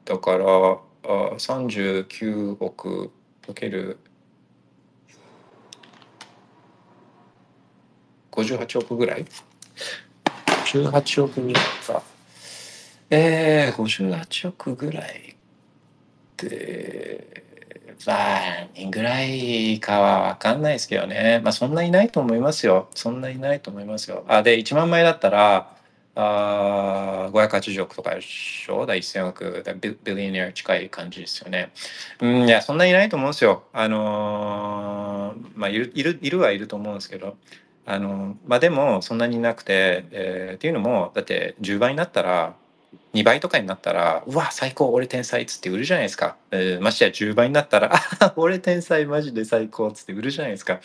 [0.05, 3.13] だからあ39億
[3.47, 4.01] かける
[8.33, 9.25] 58億ぐらい
[10.65, 12.03] ?58 億ぐらいか。
[13.11, 15.35] えー、58億ぐらいっ
[16.37, 17.52] て、
[18.07, 18.41] まあ、
[18.75, 21.41] 人ぐらいかは分かんないですけどね。
[21.45, 22.89] まあ、そんないないと思いますよ。
[22.95, 24.25] そんないないと思いますよ。
[24.29, 25.77] あ、で、1万枚だったら、
[26.15, 28.85] あ580億とかでしょ？
[28.85, 31.73] だ1000億だビビリオネア近い感じですよね。
[32.21, 33.65] うん、いや、そんないないと思うんですよ。
[33.73, 37.37] あのーまあ、いる、いる、いるはいると思うんですけど、
[37.87, 42.55] あのまあでもそんなになくて、えーっていうのもだって10倍になったら
[43.15, 46.37] 2倍とかになったら、うわ、最高、俺天才っつって売るじゃないですか。
[46.51, 50.81] えー、ましてや10倍になったら、あ俺天才マジで最高っつって売るじゃないですか。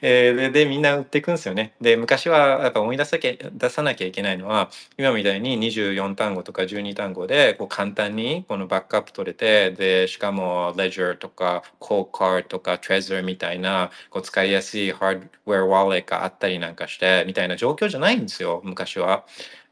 [0.00, 1.74] えー、で、みんな売っていくんですよね。
[1.80, 19.24] で、昔はやっぱ思い出さけ出さなきゃいけないのは、今みたいに24単語とか12単語でこう簡単にこのバックアップ取れて、で、しかも Ledger とか Cold Card とか Trezor みたいなこう使いやすいハードウェアワーレットがあったりなんかして、みたいな状況じゃないんですよ、昔は。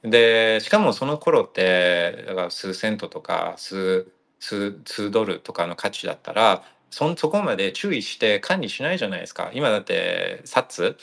[0.05, 9.50] で、しかもその頃って、だから数セントとか数、数、数ドルとかの価値だったら、そそこまで注意して管理しないじゃないですか。
[9.55, 10.96] 今だって、サッツ、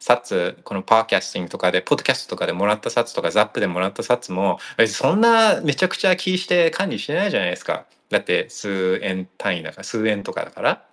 [0.00, 7.86] サッツ、このパーキャスティングとかで、ポッドキャストとかでもらったサッツとか、ザップでもらったサッツも、そんなめちゃくちゃ気して管理してないじゃないですか。
[8.10, 10.87] だって数円単位だから、数円とかだから。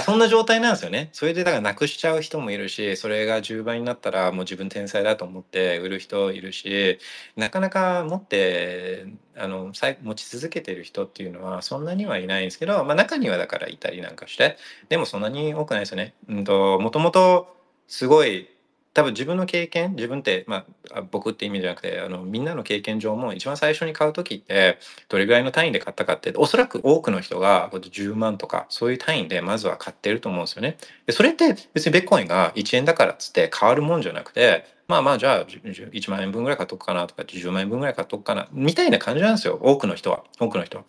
[0.00, 1.10] そんな状態なんですよね。
[1.12, 6.98] それでだからなくしちゃう人もいるし、それが10倍になったらもう自分天才だと思って売る人いるし、
[7.36, 9.72] なかなか持って、あの、
[10.02, 14.56] 持ち続けてる人っていうのはそんなにはいないんですけど、まあ中にはだからいたりなんかして、
[14.88, 16.14] でもそんなに多くないですよね。
[16.28, 18.48] うんと、もともとすごい
[18.94, 24.78] 多分自分の経験自分って、まあ、僕って意味じゃなくてあのみんなの経験上も一番最初に買う時って
[25.08, 30.76] どれぐらいの単位で買ったかっておそらく多くの人が10万とかそういう単位でまずは買ってると思うんですよね。
[31.06, 40.84] でそれって別にベッコインが1円だからっつって変わるもんじゃなくてまあまあじゃあ1万円分ぐらい買っとくかなとか10万円分ぐらい買っとくかなみたいな感じなんですよ多くの人は多くの人は。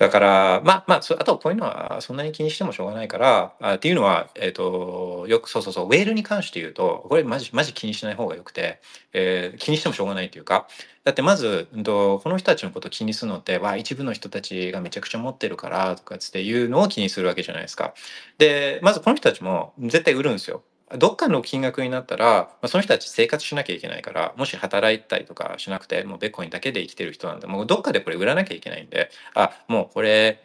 [0.00, 8.80] だから、まあまあ、あとこういうのはそんなに気にしてもしょうがないから、あっていうのは、えっ、ー、と、よくそうそうそう、ウェールに関して言うと、これマジ、マジ気にしない方がよくて、
[9.12, 10.66] えー、気にしてもしょうがないというか、
[11.04, 17.92] だってまず、うんと、この人たちのことを気にするのって、わ、一部の人たちがめちゃくちゃ持ってるからとかつっていうのを気にするわけじゃないですか。
[18.38, 20.62] で、まずこの人たちも絶対売るんですよ。
[20.96, 30.42] どっかの金額になったら、まあ、その人たち生活しなきゃいけないから、もし働いたりとかしなくて、もうベッコインだけで生きてる人なんで、もうどっかでこれ売らなきゃいけないんで、あ、もうこれ、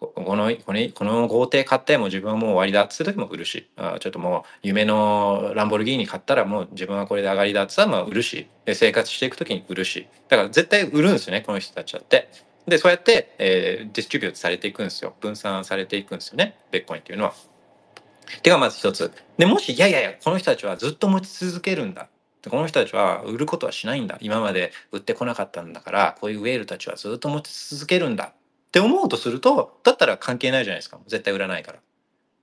[0.00, 12.30] この、この、この豪邸買ってもう自分はもう終わりだっつう時も売るし、あちょっともう夢のランボルギーニ買ったらもう自分はこれで上がりだっつったらまあ売るし、で生活していく時に売るし、だから絶対売るんですよね、この人たちだって。
[12.66, 15.14] で、そうやって、えー、ディストリビューされていくんですよ。
[15.20, 17.34] 分散されていくんですよね、ベッコインっていうのは。
[18.42, 19.12] てかまず一つ。
[19.38, 22.08] で、もし、いやいやいや、この人たちはずっと持ち続けるんだ。
[22.48, 24.16] この人たちは売ることはしないんだ。
[24.20, 28.24] 今まで売ってこなかったんだから、こういうウェールたちはずっと持ち続けるんだ。
[28.24, 30.98] って思うとすると、だったら関係ないじゃないですか。
[31.06, 31.78] 絶対売らないから。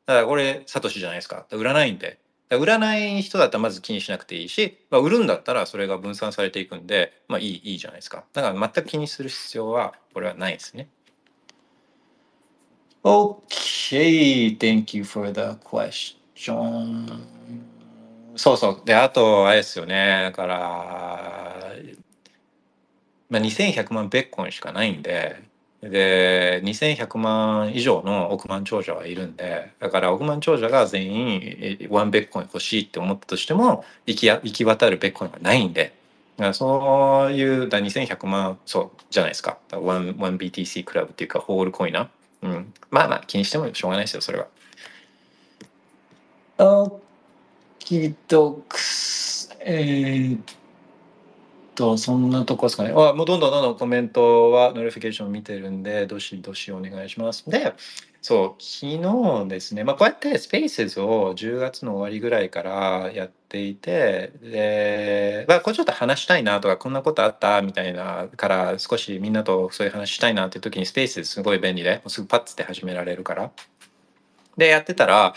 [0.05, 1.45] だからこれ、サトシじゃないですか。
[1.51, 2.19] 売らないんで。
[2.49, 8.23] 売らない人だったらまず気にしなくていいし、まあ、売るんだったらそれが分散されていくんで、まあいい、いいじゃないですか。
[8.33, 10.87] だから全く気にする必要は、これはないですね。
[13.07, 17.07] Okay, thank you for the question.
[18.35, 18.81] そうそう。
[18.83, 20.23] で、あと、あれですよね。
[20.23, 20.57] だから、
[23.29, 25.41] まあ、2100万ベッコンしかないんで、
[25.81, 35.93] で、2100万以上の億万長者はいるんで、だから億万長者が全員ワンベッコン欲しいって思ったとしても、行き行き渡るベッコンがないんで、
[36.35, 39.59] だからそういうだ2100万、そうじゃないですか。
[39.71, 42.16] 1BTC クラブっていうか、ホールコイナー。
[42.41, 42.73] うん。
[42.89, 44.47] まあまあ、気にしてもしょうがないですよ、それは。
[46.59, 46.99] オ
[47.79, 50.41] キドクス、えー、っ
[51.75, 52.89] と、そんなとこですかね。
[52.89, 57.49] あもうどんどんどんどんコメントは notification 見てるんで、どしどしお願いします。
[57.49, 57.73] で、
[58.21, 73.51] そう、昨日ですね、まあ、こうやってスペースを10月の終わりぐらいからやっていて、で、まあ、これちょっと話したいなとか、こんなことあったみたいなから少しみんなとそういう話したいなっていう時にスペースすごい便利で、すぐパッって始められるから。
[74.57, 75.33] で、やってたら、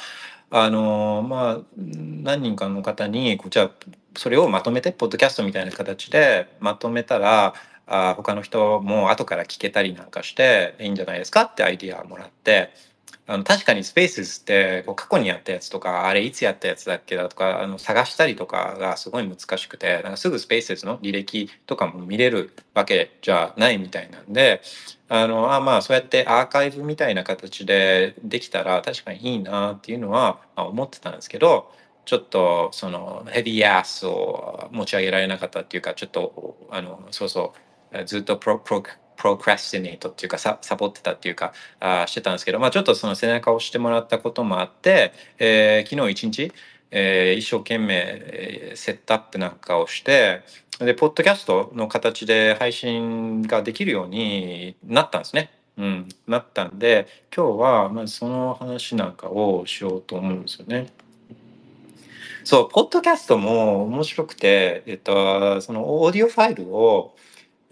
[0.50, 3.70] あのまあ何人かの方にこちら
[4.16, 7.54] それをまとめてポッドキャストみたいな形でまとめたら
[7.90, 11.42] あ他の人も後から聞けたりなんかしていいんじゃないですか？
[11.42, 12.70] ってアイディアをもらって
[13.26, 24.62] あの確かにスペースってこう過去にやったやつとかあれいつやったやつだっけだとかあの探したりとかがすごい難しくてなんかすぐスペースの履歴とかも見れるわけじゃないみたいなんで
[25.08, 31.72] あのあまあそうやってアーカイブみたいな形でできたら確かにいいなっていうのは、思ってたんですけど
[32.04, 37.69] ちょっとそのヘビーアースを持ち上げられなかったっていうかちょっとあのそうそう
[38.06, 38.82] ずっとプロプロ
[39.16, 46.52] プロクラスティネートっていうかササボってたっていうかあしてたんですけど、まあ、ちょっとその背中を押してもらったこともあって、えー、昨日一日、
[46.90, 50.42] えー、一生懸命、え、セットアップなんかをして
[50.78, 55.52] でポッドキャストの形で配信ができるようになったんですね。
[55.76, 60.88] うん、なったんで今日はまずその話なんかをしようと思うんですよね。
[62.44, 67.14] そう、ポッドキャストも面白くて、えっと、そのオーディオファイルを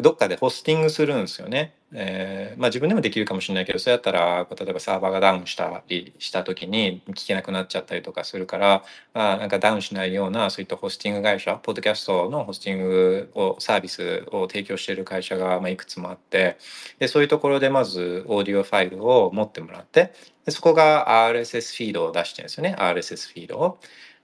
[0.00, 1.74] どっかでホスティングするんですよね。
[1.92, 8.84] えーまあ自分でもできるかもしれないけど、そうやったら、例えばサーバーがダウンしたりした時に聞けなくなっちゃったりとかするから、
[9.14, 16.58] あなんかダウンしないような、そういったホスティング会社、ポッドキャストのホスティングを、サービスを提供している会社が、まあ、いくつもあって、
[16.98, 20.12] で、そういうところでまずオーディオファイルを持ってもらって、
[20.44, 23.78] でそこが RSS フィードを出してるんですよね、RSS フィードを。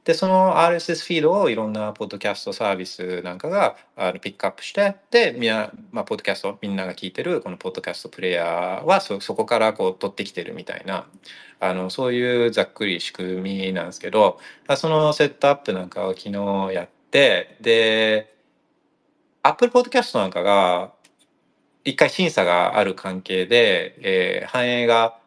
[0.05, 11.07] で、その RSS フィードをいろんなポッドキャストサービスなんかがあのピックアップして、で、みんな、まあ、ポッドキャスト、みんなが聞いてるこのポッドキャストプレイヤーはそ、そこからこう取ってきてるみたいな、
[11.59, 14.39] あの、そういうざっくり仕組みなんですけど、
[14.77, 18.35] そのセットアップなんかを昨日やって、で、
[19.43, 20.93] Apple Podcast なんかが
[21.85, 25.19] 一回審査がある関係で、えー反映が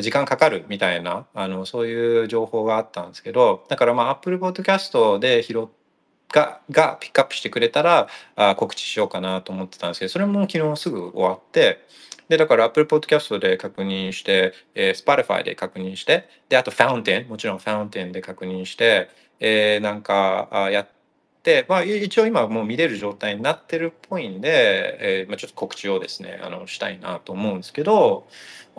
[0.00, 5.66] 時間かかるみたいなあのそういう情報があったんですけどだからまあ Apple Podcast で拾っ
[6.32, 11.84] ががピックアップしてくれたらあ告知しようかなと思ってたんですけどそれも昨日すぐ終わって
[12.28, 19.10] でだから Apple Podcast で確認して、えー Spotify で確認してであと Fountain もちろん Fountain で確認して、
[19.40, 20.88] えーなんかあやっ
[21.42, 28.28] て、まあ、一応今もう見れる状態になってるっぽいんで、えーまあ、ちょっと告知をですねあのしたいなと思うんですけど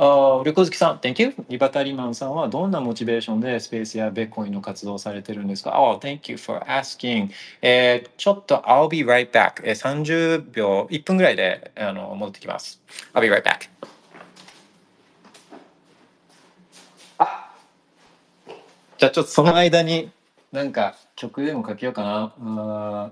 [0.01, 7.29] 旅行好きさん Thank you リバタリマンさんはどんなモチベーションでスペースやベッコインの活動をされてるんですか？Oh, thank you for asking
[7.61, 12.81] えーちょっと I'll be right back、えー、30秒1分ぐらいであの戻ってきます。
[13.13, 13.69] I'll be right back
[17.19, 17.51] あ
[18.97, 20.09] じゃあちょっとその間に
[20.51, 23.11] なんか曲でもかけようかな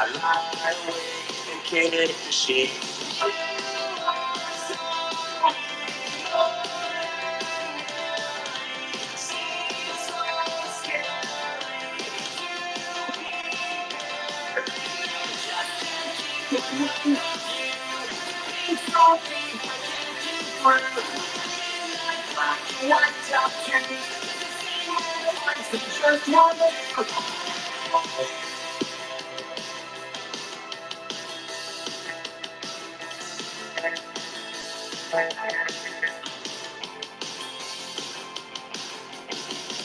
[0.00, 2.70] I lie awake and can't see.
[26.00, 26.56] Just one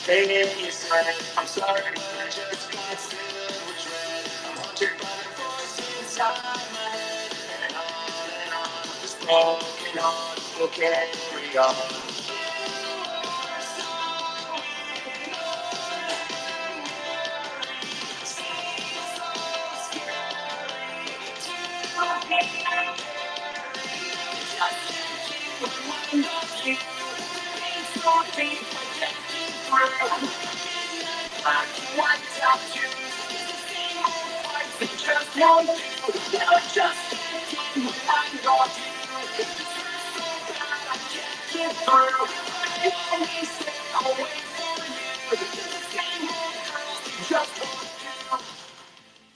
[0.06, 4.26] Baby, you said, I'm sorry, but I just can't feel what's red.
[4.50, 6.42] I'm haunted by the voice inside
[6.74, 7.32] my head.
[7.64, 11.93] And on and on, this broken heart will carry on.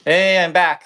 [0.05, 0.79] Hey, I'm back!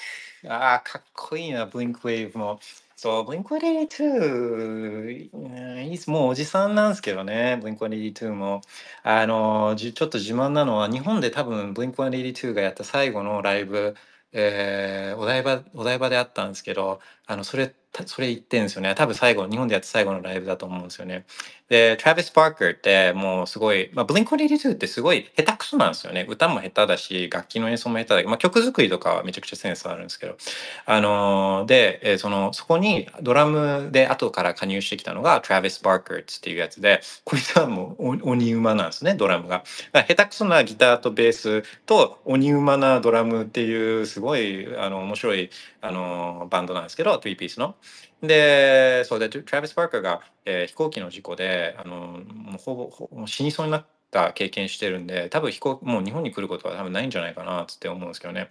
[0.45, 2.59] あーかっこいいな、Blink Wave も。
[3.03, 5.49] そう、Blink-182、う
[5.81, 8.61] んいいっすもうおじさんなんですけどね、Blink-182 も。
[9.03, 13.95] あの、じちょっと自慢なのは、日本で多分 Blink-182 がやった最後のライブ、
[14.31, 17.75] えーお台場、お台場であったんですけど、あの、それ、
[18.05, 18.95] それ言ってんですよね。
[18.95, 21.25] 多分最後、日本でやった最後のライブだと思うんですよね。
[21.69, 26.25] で、Travis Barker ってもうすごい、まあ、Blink-182 ってすごい下手くそなんですよね。
[26.27, 30.37] 歌も下手だし、楽器の演奏も下手だけど、まあ、曲作りとかはめちゃくちゃセンスあるんですけど、
[30.85, 39.63] あのーで、えーその、そこにドラムで後から加入してきたのが Travis Barker っていうやつで、こいつはもう鬼馬なんですね、ドラムが。
[39.93, 45.49] 下手くそなギターとベースと鬼馬なドラムっていうすごいあの面白い
[45.81, 47.75] あのバンドなんですけど、3ピースの。
[48.23, 58.49] で、そうで、トラビス・パーカーが、えー飛行機の事故で、あのもうほぼほぼ死にそうになった経験してるんで、多分飛行もう日本に来ることは多分ないんじゃないかなって思うんですけどね。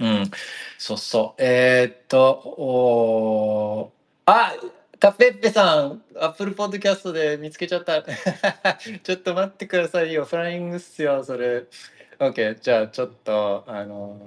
[0.00, 0.30] うん、
[0.78, 1.42] そうそう。
[1.42, 3.92] えーっと、お
[4.26, 4.54] あ、
[5.00, 8.02] カペッペさん、アップルポッドキャストで見つけちゃった。
[8.04, 10.24] ちょっと待ってくださいよ。
[10.26, 11.64] フライングっすよ、それ。
[12.18, 14.20] OK、じゃあちょっと、あの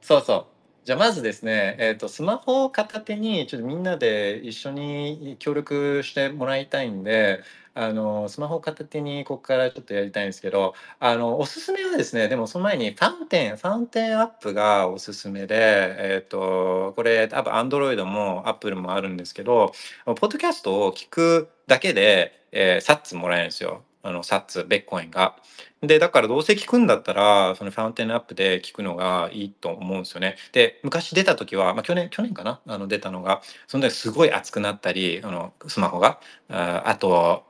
[0.00, 0.53] そうそう。
[0.84, 7.40] じゃあまずですね、えっ、と、スマホを片手に、ちょっとみんなで一緒に協力してもらいたいんで、
[7.72, 19.72] あの、スマホを片手にここからちょっとやりたいんですけど、あの、おすすめはですね、でもその前にファウンテン、ファウンテンアップがおすすめで、えっ、と、これ多分 Android も Apple もあるんですけど、
[20.04, 23.82] ポッドキャストを聞くだけで、えーサッツもらえるんですよ。
[24.04, 25.34] あの、サッツ、ベッコインが。
[25.82, 30.36] で、だからどうせ聞くんだったら、そのファウンテンアップで聞くのがいいと思うんですよね。
[30.52, 32.60] で、昔出た時は、まあ去年、去年かな？
[32.68, 36.20] あの出たのが、その時すごい熱くなったり、あの、スマホが。
[36.48, 37.44] ああと、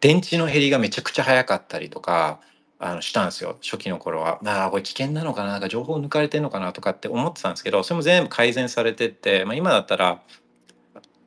[0.00, 2.40] 電池の減りがめちゃくちゃ早かったりとか、
[2.80, 4.40] あのしたんですよ初期の頃は。
[4.44, 5.52] ああこれ危険なのかな？
[5.52, 10.20] なんか情報抜かれてんのかなとかって思ってたんですけどそれも全部改善されてって、まあ、今だったら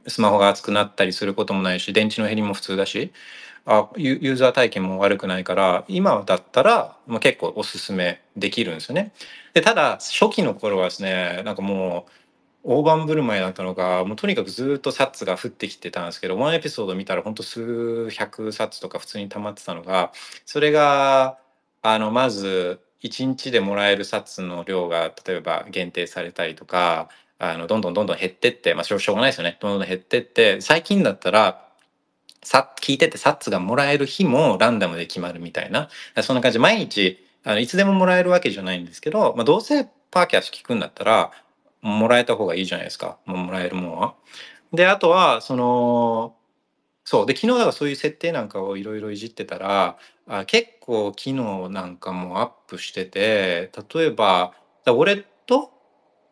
[0.06, 3.12] スマホが熱くなったりすることもないし電池の減りも普通だし
[3.70, 9.12] あユーザー体験も悪くないから今だったら、ま、結構おすすめできるんですよね。
[9.54, 12.12] でただ初期の頃はですねなんかもう
[12.64, 20.14] 大盤振る舞いだったのがもうとにかくずっとサッツが降ってきてたんですけどワンエピソード見たら本当数百サッツとか普通に溜まってたのが
[20.46, 21.38] それが
[21.82, 31.67] あのまず1日でもらえるサッツの量が例えば限定されたりとかあのどんどんどんどん減ってってまあしょうがないですよねどんどん減ってって最近だったら
[32.48, 35.90] さ聞いててサッツがもらえる日もランダムで決まるみたいな。
[36.24, 41.32] そんな感じ毎日あのいつでももらえるわけじゃないんですけど、まあ、どうせパーキャスト聞くんだったら
[41.82, 43.18] もらえた方がいいじゃないですか。
[43.26, 44.16] もうもらえるもんは。
[44.72, 46.36] であとはその
[47.04, 47.26] そう。
[47.26, 54.54] で昨日だからそういう設定なんかをいろいろいじってたらあ結構機能なんかもアップしてて例えば
[54.86, 55.74] だウォレット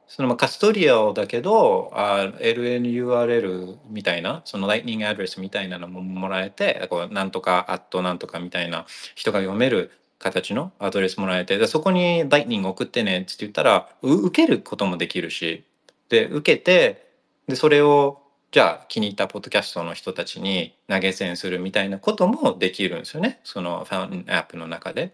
[0.08, 8.86] そのカストリアだけど LNURL みたいなその Lightning アドレスみたいなのももらえてこうなんとかアットなんとかみたいな
[9.16, 15.64] 人が読める形のアドレスもらえてでそこに Lightning 送ってねって言ったら受けることもできるし
[16.10, 17.08] で受けて
[17.47, 25.14] でそれをじゃあ気に入ったポッドキャストの人たちに投げ銭するみたいなこともできるんですよねそのファウンテンアップの中で。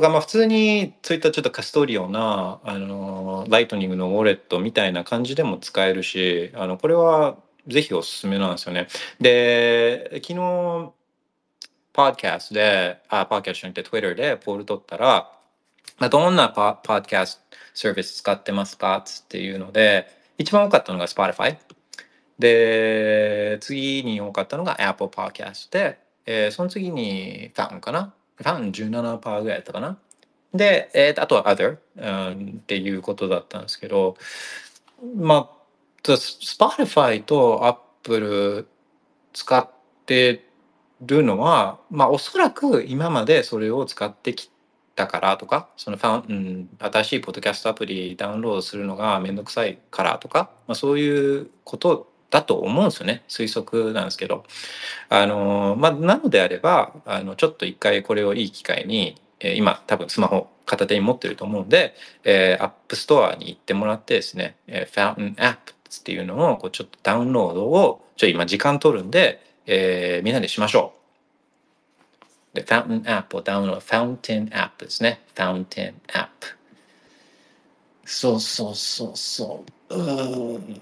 [0.00, 7.36] だからまあ普通にそういったちょっとカストリオなあのライトニングのウォレットみたいな感じでも使えるしあのこれは
[7.68, 8.88] ぜひおすすめなんですよね。
[9.20, 10.92] で昨日
[11.92, 15.30] パーキャストであパーキャストじゃなくて Twitter でポール取ったら、
[15.98, 21.58] まあ、どんなパパーキャストサービス使ってますかっていうので一番多かったのが Spotify
[22.38, 29.98] で次に多かったのが Apple Podcast で、えーその次に Fountain かな Fountain 17%ぐらいだったかな。
[30.54, 34.16] で、えーあとは Other、うんっていうことだったんですけど
[35.16, 35.60] まあ
[36.02, 38.66] Spotify と Apple
[39.32, 39.68] 使っ
[40.06, 40.44] て
[41.00, 44.50] るのはまあおそらく今までそれを使ってき
[44.96, 54.44] たからとかそのファン、うん、新しいポッドキャストアプリダウンロードするのがめんどくさいからとか、まあ、そういうことだと思うんですよね推測なんですけど
[55.08, 65.56] あのまあなのであればあのちょっと一回これをいい機会に、え今多分スマホ片手に持ってると思うんで、えー、App Store に行ってもらってですね、えー、Fountain App っ
[66.04, 71.00] ていうのをこうちょっとダウンロードをちょ今時間取るんで、えーみんなでしましょう。
[72.54, 75.20] で、Fountain App をダウンロード、Fountain App ですね。
[75.34, 76.28] Fountain App。
[78.04, 79.94] そうそうそうそう。
[79.94, 80.80] うー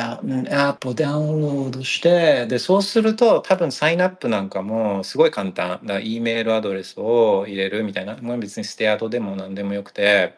[0.00, 5.80] ん Fountain App をダウンロードして、で、そうすると多分サインアップなんかもすごい簡単。
[5.82, 8.16] だから E メールアドレスを入れるみたいな。
[8.22, 10.34] まあ別にステアドでも何でもよくて、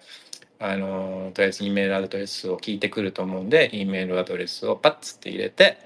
[0.59, 5.79] あの、とりあえず E メールアドレスを聞いてくると思うんで、E メールアドレスをパッツって入れて、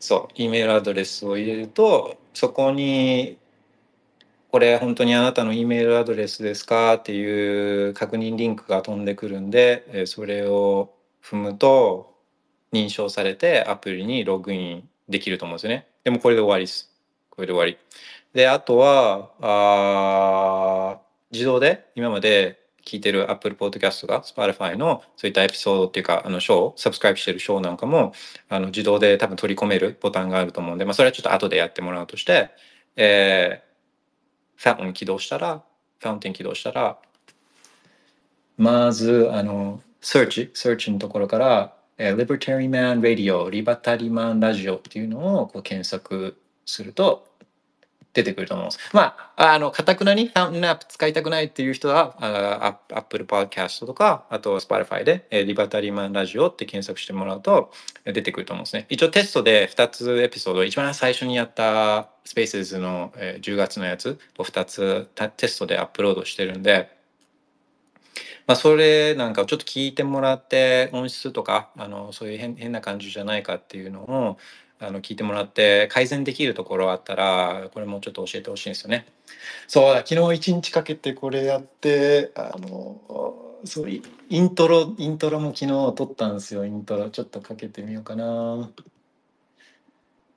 [0.00, 3.39] そう、E メールアドレスを入れると、そこに、
[4.50, 10.92] これ本当にあなたの E メールアドレスですかっていう確認リンクが飛んでくるんで、それを
[11.22, 12.14] 踏むと
[12.72, 15.86] 認証されてアプリにログインできると思うんですよね。
[16.04, 16.90] でもこれで終わりです。
[17.30, 17.78] これで終わり。
[18.32, 28.12] で、あとは、あ自動で今まで聞いてる Apple Podcast が Spotify のそういったエピソードっていうか、あの、ショー、サブスクライブしてるショーなんかも、
[28.48, 32.50] あの、自動で多分取り込めるボタンがあると思うんで、まあ、それはちょっと後でやってもらうとして、
[32.96, 33.69] えー、
[34.60, 35.62] ファウンテン起動したら、
[36.00, 36.98] ファウンテン起動したら、
[38.58, 47.26] まず、あの、search、search のところから、え Libertary Man Radio、リバタリマンラジオっていうのをこう検索すると、
[48.12, 48.78] 出てくると思います。
[48.92, 57.72] まあ、あの、かたくなにファウンテンアップ使いたくないっていう人は、あアップル Podcast とか、あと Spotify で、えーリバタリーマンラジオって検索してもらうと
[58.04, 58.86] 出てくると思うんですね。
[58.88, 66.90] 一応テストで2つエピソード、一番最初にやった Spaces の、えー10月のやつを2つテストでアップロードしてるんで、
[68.50, 74.38] まあ、それなんかをちょっと聞いてもらって音質とかあのそういう変変な感じじゃないかっていうのを
[74.82, 79.06] あの聞いてもらって改善できるところあったらこれもちょっと教えてほしいんですよね。
[79.68, 82.98] そう昨日一日かけてこれやってあの
[83.64, 84.02] そうイ
[84.40, 88.70] ントロイントロも昨日撮ったんですよイントロちょっとかけてみようかな。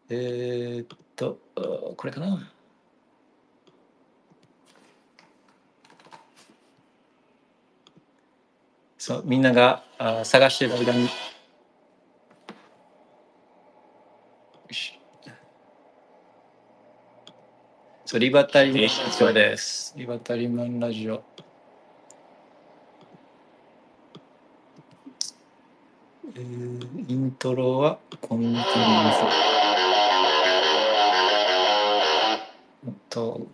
[0.10, 1.40] えー、っと
[1.96, 2.52] これかな。
[8.98, 11.10] そうみんながあ探してる間に。
[18.14, 19.96] と、リバタリマンラジオです。
[19.98, 21.24] リバタリマンラジオ。
[26.36, 28.80] えー、イントロはこんな感じ
[32.86, 33.04] です。
[33.10, 33.48] と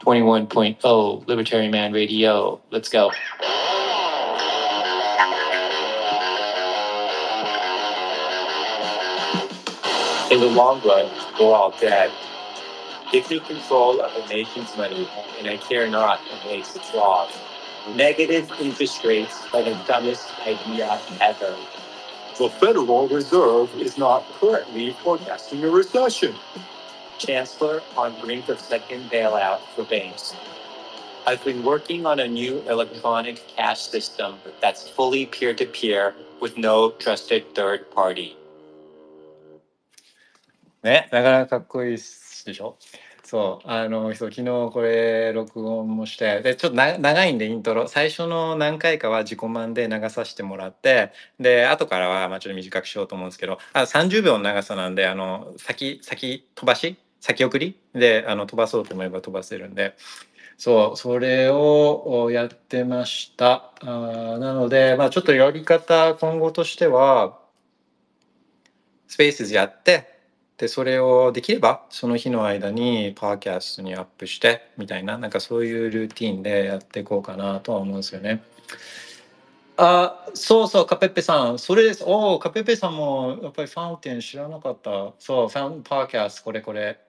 [0.00, 2.58] 21.0 Libertarian Man Radio.
[2.72, 3.12] Let's go.
[10.32, 11.08] In the long run,
[11.38, 12.10] we're all dead.
[13.11, 15.07] Give me control of a nation's money,
[15.39, 17.31] and I care not who makes its laws.
[17.95, 21.55] Negative interest rates are the dumbest idea ever.
[22.37, 26.35] The Federal Reserve is not currently forecasting a recession.
[27.17, 30.35] Chancellor on brink of second bailout for banks.
[31.27, 36.57] I've been working on a new electronic cash system that's fully peer to peer with
[36.57, 38.35] no trusted third party.
[40.83, 42.76] ね、なかなかかっこいいっす でしょ？
[43.22, 56.96] そう、あの、そう昨日これ録音もして、で、ちょっと長いんでイントロ、最初の何回かは自己満で流させてもらって、で、後からはまあちょっと短くしようと思うんですけど、あ30秒の長さなんで、あの、先、先飛ばし？
[57.20, 57.78] 先送り？
[57.94, 59.94] であの飛ばそうと思えば飛ばせるんで、
[60.56, 63.72] そう、それをやってました。
[63.82, 67.38] あなので、まあちょっとやり方、今後としては、
[69.06, 70.19] スペースやって、
[70.60, 78.42] で、それをできれば、その日の間にパーキャストにアップして、みたいな、なんかそういうルーティンでやっていこうかなとは思うんですよね。
[79.78, 82.04] あ、そうそう、カペッペさん、それです。
[82.04, 85.14] おお、カペッペさんもやっぱりファウンテン知らなかった。
[85.18, 87.00] そう、ファンパーキャスト、これこれ。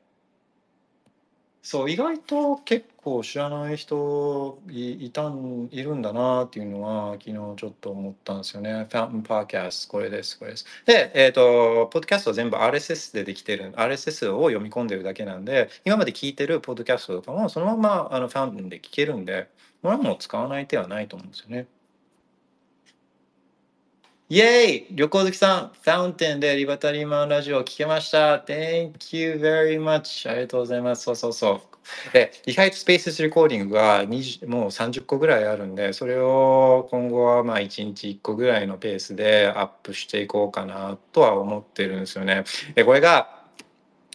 [1.63, 8.87] そう、意外と結構知らない人い、いたん、いるんだなっていうのは、昨日ちょっと思ったんですよね。
[8.89, 10.65] ファンパーキャス、これです、これです。
[10.87, 19.47] で、えっ、と、ポッドキャストは全部 RSS でできてる、RSS を読み込んでるだけなんで、今まで聞いてるポッドキャストとかもそのままあのファウンテンで聞けるんで、
[19.83, 21.67] これはもう使わない手はないと思うんですよね。
[24.31, 28.37] イェイ旅行好きさん、ファウンテンでリバタリーマンラジオを聞けました。
[28.37, 30.31] Thank you very much.
[30.31, 31.03] ありがとうございます。
[31.03, 31.61] そうそうそ
[32.09, 32.13] う。
[32.13, 42.45] で、意外とスペースレコーディングが20もう30個ぐらいあるんで、それを今後はまあ1日1個ぐらいのペースでアップしていこうかなとは思ってるんですよね。
[42.73, 43.43] で、これが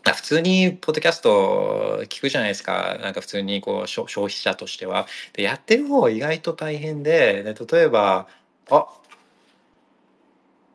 [0.02, 2.96] 普通にポッドキャスト聞くじゃないですか。
[3.02, 5.06] なんか普通にこう消費者としては。
[5.34, 8.28] で、やってる方意外と大変で、で例えば、
[8.70, 8.86] あ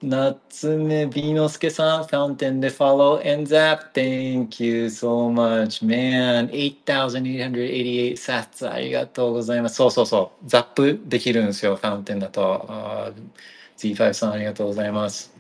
[0.04, 3.91] 夏目美之助さん、ファウンテンで follow and zap.
[3.93, 6.49] Thank you so much, man.
[6.49, 8.72] 8,888 sats.
[8.72, 9.76] ありがとうございます。
[9.76, 10.49] そうそうそう。
[10.49, 12.66] ザップできるんですよ、ファウンテンだと。
[12.68, 15.32] あー Z5 さん、ありがとうございます。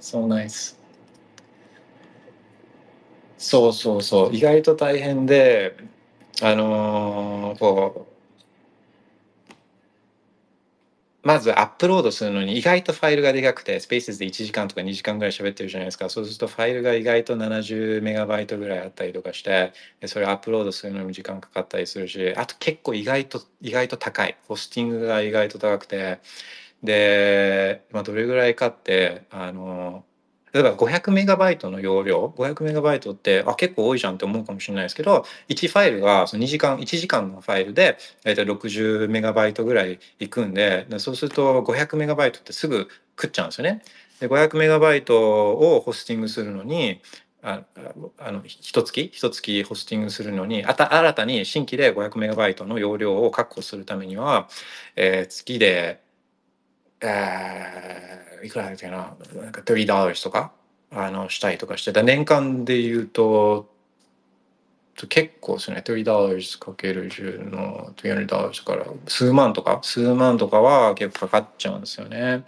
[0.00, 0.76] So nice.
[3.38, 4.34] そうそうそう。
[4.36, 5.76] 意外と大変で、
[6.42, 8.13] あのーこう、
[11.24, 16.10] まずアップロードするのに意外とファイルがでかくて、スペースで1時間とか2時間ぐらい喋ってるじゃないですか。
[16.10, 19.72] そうするとファイルが意外と70メガバイトぐらいあったりとかして、
[20.06, 24.36] それアップロードするのに時間かかったりするし、あと結構意外と、意外と高い。
[24.48, 26.20] ホスティングが意外と高くて、
[26.82, 30.04] で、まあ、どれぐらいかって、あの、
[30.54, 42.88] 例えば500メガバイトの容量、500メガバイトって、あ、結構多いじゃんって思うかもしれないですけど、1ファイルがその2時間、1時間のファイルで、大体60メガバイトぐらいいくんで、そうすると500メガバイトってすぐ
[43.20, 43.82] 食っちゃうんですよね。
[44.20, 47.00] で、500メガバイトをホスティングするのに、
[47.42, 47.64] あ
[48.18, 54.48] あの、一月一月ホスティングするのに、あた、新たに新規で500メガバイトの容量を確保するためには、
[54.96, 56.00] えー月で、
[57.00, 60.52] えーいくらだっけな、なんか30 dollars とか、
[60.92, 62.02] あの、したりとかしてた。
[62.02, 63.72] 年間で言うと、
[65.08, 65.82] 結構ですね。
[65.84, 72.44] $30 かける10の300 dollars から数万とか、数万とかは結構かかっちゃうんですよね。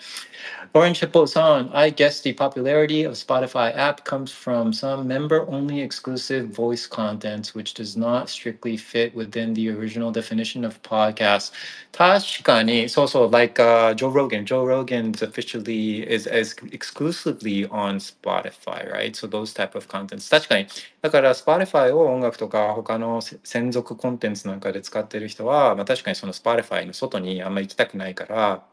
[0.73, 6.47] Orange Hippo san, I guess the popularity of Spotify app comes from some member-only exclusive
[6.47, 11.51] voice content, which does not strictly fit within the original definition of podcast.
[11.91, 14.45] 確かに、そうそう、like、uh, Joe Rogan.
[14.45, 19.11] Joe Rogan's officially is, is exclusively on Spotify, right?
[19.13, 20.29] So those type of contents.
[20.29, 20.67] 確かに、
[21.01, 28.63] だから Spotify を音楽とか他のせ専属コンテンツなんかで使ってる人は、まあ、確かにその Spotify の外にあんまり行きたくないから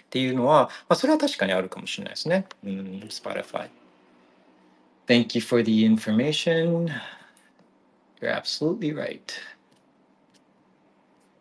[0.00, 2.46] っていうのは、まあ、それは確かにあるかもしれないですね。
[2.64, 2.70] うん、
[3.08, 3.68] Spotify。
[5.06, 6.90] Thank you for the information.
[8.20, 9.20] You're absolutely right.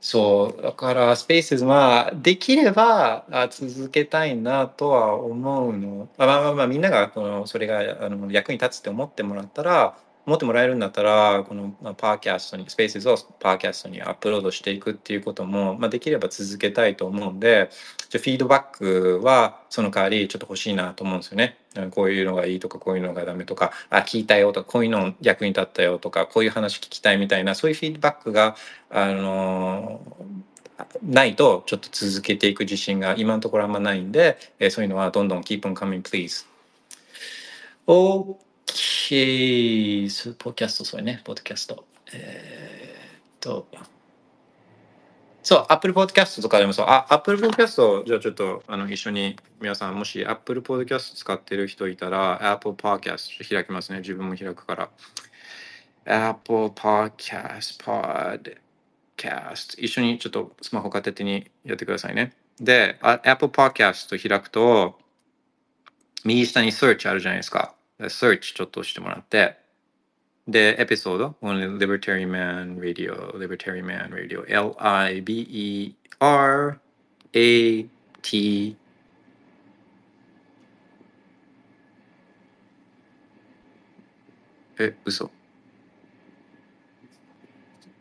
[0.02, 6.08] そう、だからスペースまあできればあ続けたいなとは思うの。
[6.18, 17.70] まあまあまあみんながこのそれがあの役に立つって思ってもらったら、思ってもらえるんだったら、このパーキャストに、スペースをパーキャストにアップロードしていくっていうことも、まあ、できれば続けたいと思うんで、
[18.10, 21.58] じゃフィードバックはその代わりちょっと欲しいなと思うんですよね。
[21.92, 28.56] こういうのがいいとか、こういうのがダメとか、あ、聞いたよとか、こういうの役に立ったよとか、こういう話聞きたいみたいな、そういうフィードバックが、
[28.90, 30.02] あの
[31.02, 36.46] ないとちょっと続けていく自信が今のところあんまないんで、えそういうのはどんどん keep on coming please。
[37.88, 38.46] OK。
[38.80, 41.86] スポーキャスト、それね、ポッドキャスト。
[42.14, 43.68] えーっと、
[45.46, 54.00] そう、Apple Podcast とかでもそう、あ、Apple Podcast、じゃあちょっとあの一緒に皆さん、もし Apple Podcast 使ってる人いたら、Apple Podcast 開きますね。
[54.00, 54.90] 自分も開くから。
[56.06, 57.84] Apple Podcast、
[59.18, 59.80] Podcast。
[59.80, 62.34] 一緒にちょっとスマホ片手にやってくださいね。
[62.60, 64.98] で、あ Apple Podcast 開くと、
[66.24, 67.76] 右下に Search あるじゃないですか。
[68.00, 69.58] Search ちょっと押してもらって、
[70.48, 75.96] で、エピソード、Only Libertarian Man Radio、Libertarian Man Radio、L-I-B-E-R-A-T
[84.80, 85.32] え、嘘。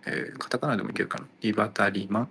[0.07, 2.31] えーカタカナでもいけるかなリバタリマン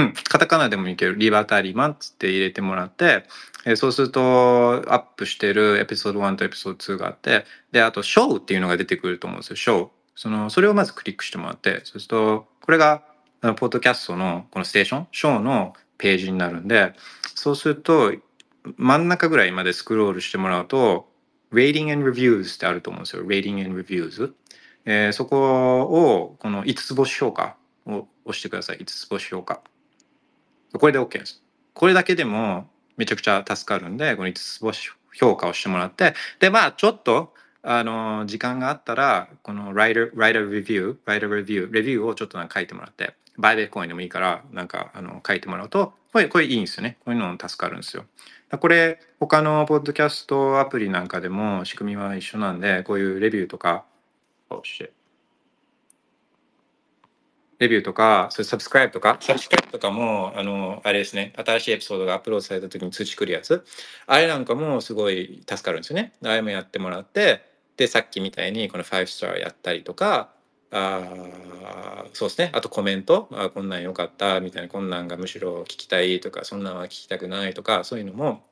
[0.00, 1.16] うん、カタカナでもいける。
[1.16, 3.24] リバタリマンっつって入れてもらって、
[3.66, 9.88] えーそうするとアップしてるエピソード1とエピソード2があって、で、あと、ショーっていうのが出てくると思うんですよ、ショー。
[10.16, 13.02] その、それをまずクリックしてもらって、そうすると、これが、
[13.42, 16.94] あのポッドキャストのこのステーション、ショーのページになるんで、
[17.34, 18.14] そうすると、
[18.76, 21.08] 真ん中ぐらいまでスクロールしてもらうと、
[21.52, 23.24] Rating and Reviews ってあると思うんですよ。
[23.24, 24.32] Rating and Reviews。
[24.86, 28.78] えーそこを、この5つ星評価を押してください。
[28.78, 29.60] 5つ星評価。
[30.78, 31.42] これで OK です。
[31.74, 46.96] これだけでもめちゃくちゃ助かるんで、この5つ星評価をしてもらって、で、まあ、ちょっと、あの、時間があったら、この writer, writer review, writer review, レビューをちょっとなんか書いてもらって、バイベコインでもいいから、なんか、あの、書いてもらうと、これ、これいいんですよね。
[47.04, 48.04] こういうの助かるんですよ。
[48.58, 53.84] これ、他のポッドキャストアプリなんかでも仕組みは一緒なんで、こういうレビューとか、
[54.50, 54.90] oh shit
[57.60, 63.64] レビューとか、それサブスクライブとか、サブスクライブとかも、あの、あれですね、新しいエピソードがアップロードされた時に通知来るやつ、
[64.06, 66.14] あれなんかもすごい助かるんですよね。
[66.24, 67.42] あれもやってもらって、
[67.76, 70.30] で、さっきみたいにこの5スターやったりとか、
[70.70, 72.50] あーそうですね。
[72.54, 78.42] あとコメント、あこんなん良かったみたいな、こんなんがむしろ聞きたいとか、そんなんは聞きたくないとか、そういうのも、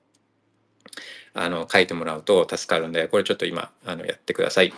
[1.33, 4.73] あの、書いてもらうと助かるんで、これちょっと今、あの、やってください。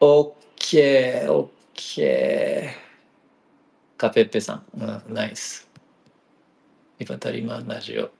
[0.00, 2.68] OK、OK。
[3.96, 5.68] カペッペさん、うん、ナイス。
[6.98, 8.10] リバタリマンラジオ。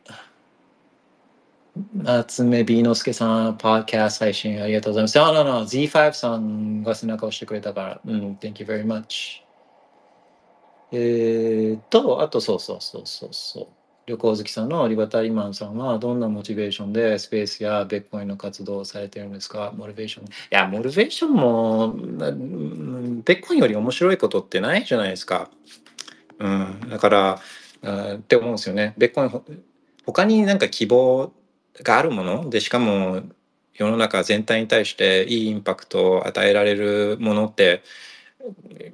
[1.94, 5.20] 夏目 B のすけさん、パーキャスト配信ありがとうございます。
[5.20, 9.42] あ、no, no, Z5 さんが背中を押してくれたから、うん、Thank you very much。
[10.90, 13.77] えーっと、あとそうそうそうそうそう。
[14.08, 19.70] 旅行好きさんのリバタリマンさんはどんなモチベーションでスペースやベッコインの活動をされてるんですか？
[19.76, 20.24] モチベーション。
[20.24, 21.94] いや、モチベーションも、
[23.22, 25.50] ベッコインより面白いことってないじゃないですか。
[26.38, 27.40] うん、だから、
[28.14, 28.94] って思うんですよね。
[28.96, 29.44] ベッコインほ、
[30.06, 31.30] 他になんか希望
[31.82, 32.48] があるもの？
[32.48, 33.20] で、しかも
[33.74, 37.82] 世の中全体に対していいインパクトを与えられるものって、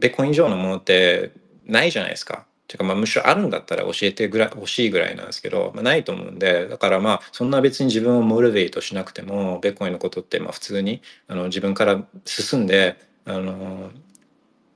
[0.00, 1.30] ベッコイン以上のものって
[1.66, 2.46] ないじゃないですか。
[2.66, 12.96] ていうかまあむしろあるんだったら教えてぐら欲しいぐらいなんですけど、まあ、ないと思うんでだからまあそんな別に自分をモチベートしなくてもベッコインのことってまあ普通にあの自分から進んで
[13.26, 13.90] あの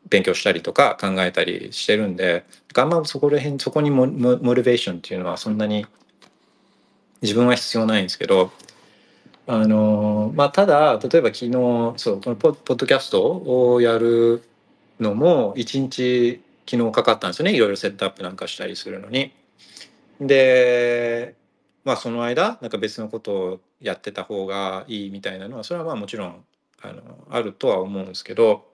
[0.08, 5.86] 勉強したりとか考えたりしてるんであんまそこら辺そこにモモモチベーションっていうのはそんなに
[7.22, 8.52] 自分は必要ないんですけど
[9.46, 11.52] あのまあただ例えば昨日
[11.96, 13.22] そうこのポポッドキャスト
[13.72, 14.42] をやる
[15.00, 19.32] のも一日昨日かかったんですよねいろいろセットアップなんかしたりするのに。
[20.20, 21.34] で
[21.84, 26.44] まあその間なんか別のことをやってた方がいいみたいなのはそれはまあもちろん
[26.82, 28.66] あのあるとは思うんですけど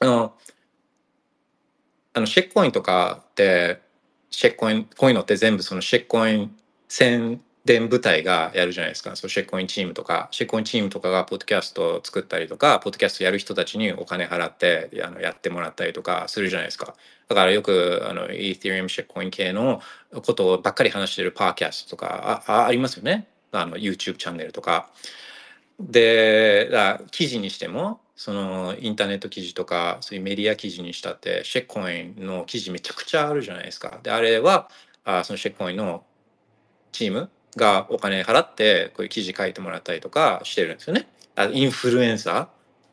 [0.00, 0.34] あの
[2.12, 3.80] あのシェックコインとかって
[4.30, 6.56] シェックコインコインのって全部そのシェックコイン
[6.88, 9.14] 1000全部隊がやるじゃないですか。
[9.14, 10.28] そのシェッコインチームとか。
[10.30, 16.94] シェッコインチームとかがポッドキャストを作ったりとかポッドキャストやる人たちにお金払ってあのやってもらったりとかするじゃないですか。
[17.28, 19.82] だからよくあの Ethereum シェッコイン系の
[20.14, 23.28] ことをばっかり話してるパーキャストとかあありますよね。
[23.52, 24.88] あの YouTube チャンネルとか。
[25.78, 26.70] で
[27.10, 34.00] 記事にしてもそのインターネット記事とかそういうメディア記事にしたってシェッコインの記事めちゃくちゃあるじゃないですか。
[34.02, 34.70] であれは
[35.04, 36.02] あそのシェッコインの
[36.92, 41.08] チームがお金払ってこういう記事書いてもらったりとかしてるんですよね。
[41.36, 42.48] あインフルエンサー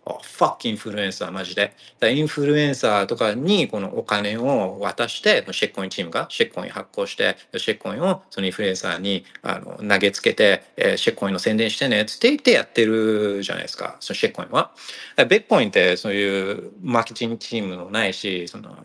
[0.07, 1.73] あファッキンインフルエンサーマジで。
[1.99, 14.71] だインフルエンサーとかにこのお金を渡してシェッコインチームがシェッコイン発行してシェッコインをそのインフルエンサーにあの投げつけて、えーシェッコインの宣伝してねっつって言ってやってるじゃないですかそのシェッコインは。
[15.17, 18.77] ベッコインってそういうマーケティングチームもないしその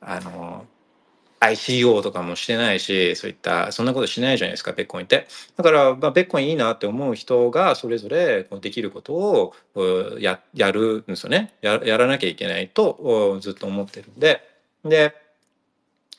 [0.00, 0.66] あの
[1.50, 5.26] ICO とかもしてないしそういったそんなことしないじゃないですかベッコインって
[5.56, 9.54] だから、まあ、ベッコインいいなって思う人がそれぞれできることを
[10.18, 14.42] ややるんですよねややらなきゃいけないとずっと思ってるんで
[14.84, 15.14] で、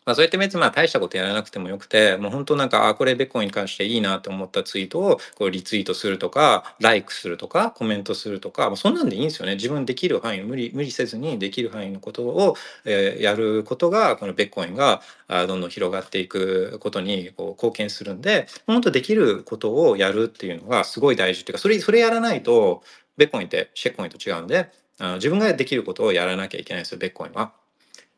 [0.08, 12.56] まあ、そうやって別にまあ大したことやらなくてもよくてもう本当なんかあこれベッコインに関していいなと思ったツイートをこうリツイートするとかライクするとかコメントするとか、まあ、そんなんでいいんですよね自分できる範囲無理無理せずにできる範囲のことを、
[12.86, 22.84] えーやることがこのベッコインがあどんどん広がっていくことにこう貢献するんで本当できることをやるっていうのがすごい大事っていうかそれそれやらないと
[23.18, 27.67] ベッコインってシェッコインと違うんであの自分ができることをやらなきゃいけないんですよベッコインは。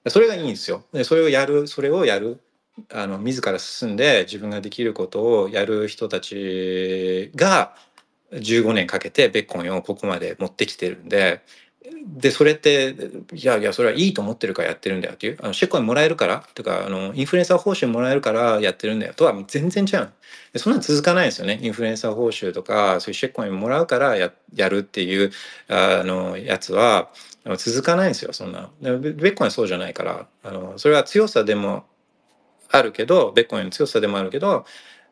[0.08, 0.84] それがいいんですよ。
[0.93, 2.39] でそれをやるそれをやる
[2.93, 7.76] あの自ら進んで自分ができることをやる人たちが
[8.32, 11.41] 15年かけてベッコンをここまで持ってきてるんで
[12.06, 12.95] でそれって
[13.34, 20.10] いやいやそれはいいと思ってるからやってるんだよっていうあのシェッコインもらえるからとかあのインフルエンサー報酬もらえるからやってるんだよとは全然違う
[20.54, 25.32] でそんなの続かないですよねインフルエンサー報酬とかそういうシェッコインもらうからややるっていう
[25.68, 27.10] あのやつは
[27.50, 31.84] あの続かないんですよそんなベッコインはそうじゃないからあのそれは強さでも
[32.70, 34.66] あるけどベッコインの強さでもあるけど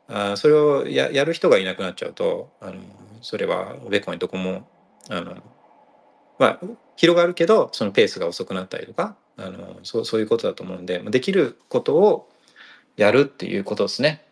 [0.08, 2.76] あそれをややる人がいなくなっちゃうとあの
[3.22, 4.70] それはベッコインどこも
[5.10, 5.38] あの
[6.38, 6.60] まあ
[6.96, 12.30] 広がるけどそのペースが遅くなったりとかあのそうそういうことだと思うんでできることを
[12.98, 14.24] やるっていうことですね。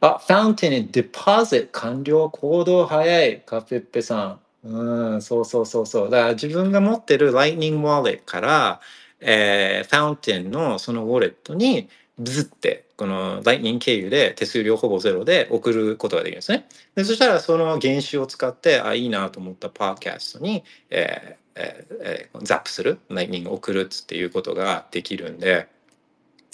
[0.00, 4.40] あ、ファウンテンにデポジット完了行動早いカペッペさん。
[4.66, 6.10] うん、そうそうそうそう。
[6.10, 8.80] だから自分が持ってる Lightning Wallet から、
[9.20, 11.88] えー、ファウンテンのそのウォレットに
[12.18, 16.66] ブズってこの Lightning 経由で手数料ほぼゼロで送ることができるんですね。
[16.94, 25.68] でそしたらその原資を使ってあいいなと思ったパーキャストに、ええーえーザップする Lightning を送るっていうことができるんで。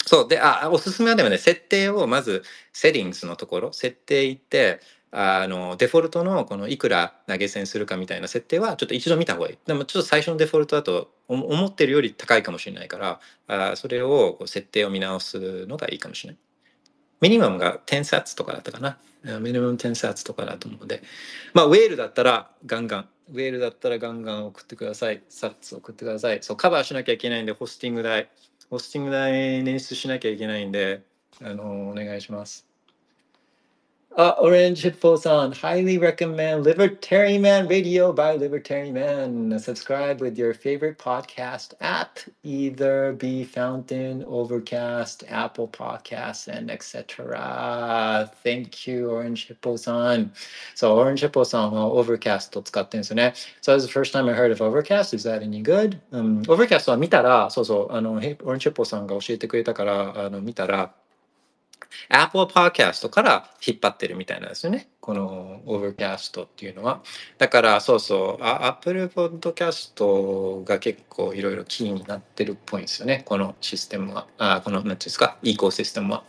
[0.05, 2.43] そうであおすすめはでもね設定をまず
[2.73, 4.81] セッティングスのところ設定行って
[5.15, 9.57] あのデフォルトのこのいくら投げ銭するかみたいな設定はちょっと一度見た方がいい。
[9.67, 16.39] でもちょっと最初のデフォルトだとお思ってるより高いかもしれないからあそれをこう設定を見直すのがいいかもしれない。
[17.21, 18.97] ミニマムが10サッツとかだったかな。
[19.39, 21.03] ミニマム10サッツとかだと思うので。
[21.53, 23.09] まあウェールだったらガンガン。
[23.31, 25.21] ウェールだったらガンガン送ってください。
[25.29, 26.39] サッツ送ってください。
[26.41, 28.29] そうカバーしなきゃいけないんでホスティング代。
[28.69, 31.03] ホスティング代捻出しなきゃいけないんで、
[31.41, 32.72] あのお願いします。
[34.20, 39.56] あ、Orange Hippo さん、highly recommend Libertarian Man Radio by Libertarian Man.
[39.60, 48.28] Subscribe with your favorite podcast app, either Be Fountain, Overcast, Apple Podcasts, and etc.
[48.42, 50.32] Thank you, Orange Hippo さん。
[50.74, 53.34] そう、Orange Hippo さんは Overcast を使ってるんですよね。
[53.62, 55.14] So that was the first time I heard of Overcast.
[55.14, 55.96] Is that any good?
[56.10, 60.92] Um, Overcast は見たら、そうそう、あの、ヘオレンジェポさんが教えてくれたから、あの、見たら、
[62.09, 64.89] Apple Podcast から引っ張ってるみたいなんですよね。
[64.99, 67.01] この Overcast っていうのは。
[67.37, 73.23] だから、そうそう、あ Apple Podcast が結構いろいろキーになってるっぽいんですよね。
[73.25, 74.27] このシステムは。
[74.37, 76.23] あこの、なんていうんですか、イコシステムは。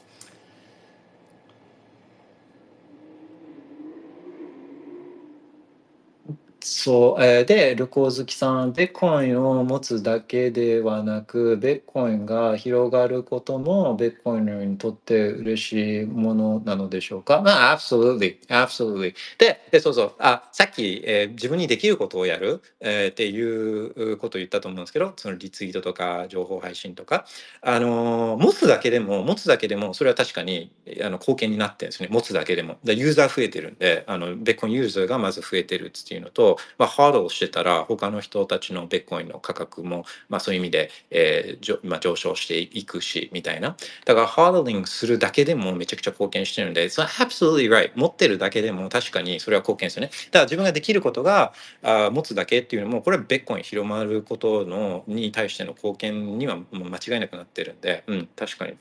[6.66, 17.42] そう、えーで、旅行好きさん、ベッコインを持つだけではなく、ベッコインが広がることも、ベッコインにとって嬉しいものなのでしょうか？
[17.42, 19.12] まあ、absolutely, absolutely.
[19.36, 27.26] で、でそうそう、あ、さっき、えー自分にできることをやる、えーっていうことを言ったと思うんですけど、そのリツイートとか、情報配信とか、
[27.60, 32.08] あのー持つだけでも、持つだけでも、それは確かに、あの、貢献になってるんですね。
[32.10, 32.78] 持つだけでも。
[32.84, 43.76] でユーザー増えてるんで、あの、ベッコインユーザーがまず増えてるっていうのと、まあ、ハードルしてたら、他の人たちのベッコインの価格も、まあ、そういう意味で、えーじょまあ、上昇していくし、みたいな。
[44.04, 47.92] だから、ハードリングするだけでもめちゃくちゃ貢献してるんで、それは absolutely right。
[47.94, 50.10] 持ってるだけでも確かにそれは貢献ですよね。
[50.26, 51.52] だから自分ができることが、
[51.82, 58.76] あ持つだけっていうのも、これはベッコイン広まることのに対しての貢献にはもう間違いなくなってるんで、うん、確かに。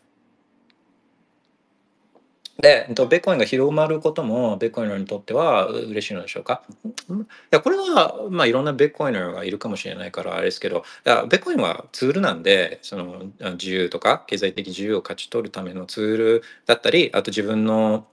[2.59, 6.61] で、ベッコインが広まることも、ベッコイナーにとっては嬉しいのでしょうか？
[6.87, 7.13] い
[7.49, 13.23] や、これは、まあ、いろんなベッコイナーがいるかもしれないから、あれですけど、いやベッコインはツールなんで、その
[13.53, 18.05] 自由とか、経済的自由を勝ち取るためのツールだったり、あと自分の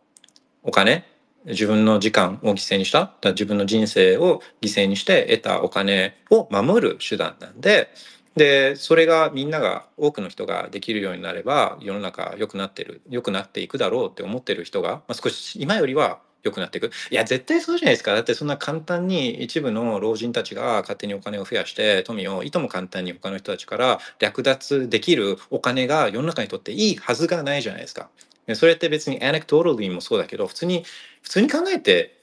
[0.62, 1.04] お金、
[1.44, 7.88] 自分の時間を犠牲にした、自分の人生を犠牲にして得たお金を守る手段なんで、
[8.36, 16.90] で、それがみんなが、多くの人ができるようになれば、世の中良くなってる、良くなっていくだろうって思ってる人が、まあ、少し今よりは良くなっていく。
[17.10, 18.14] いや、絶対そうじゃないですか。
[18.14, 28.08] だってそんな簡単に一部の老人たちが勝手にお金を増やして、富をいとも簡単に他の人たちから略奪できるお金が世の中にとっていいはずがないじゃないですか。
[28.54, 30.84] それって別に anecdotally もそうだけど、普通に、
[31.22, 32.16] 普通に考えて、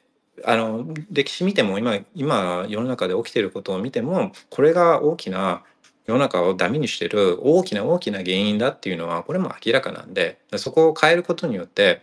[0.44, 5.64] あの、歴史見ても今、今世の中で起きてることを見ても、これが大きな
[6.08, 12.02] 世の中をダメにしてる大きな大きな原因だっていうのは、これも明らかなんで、そこを変えることによって、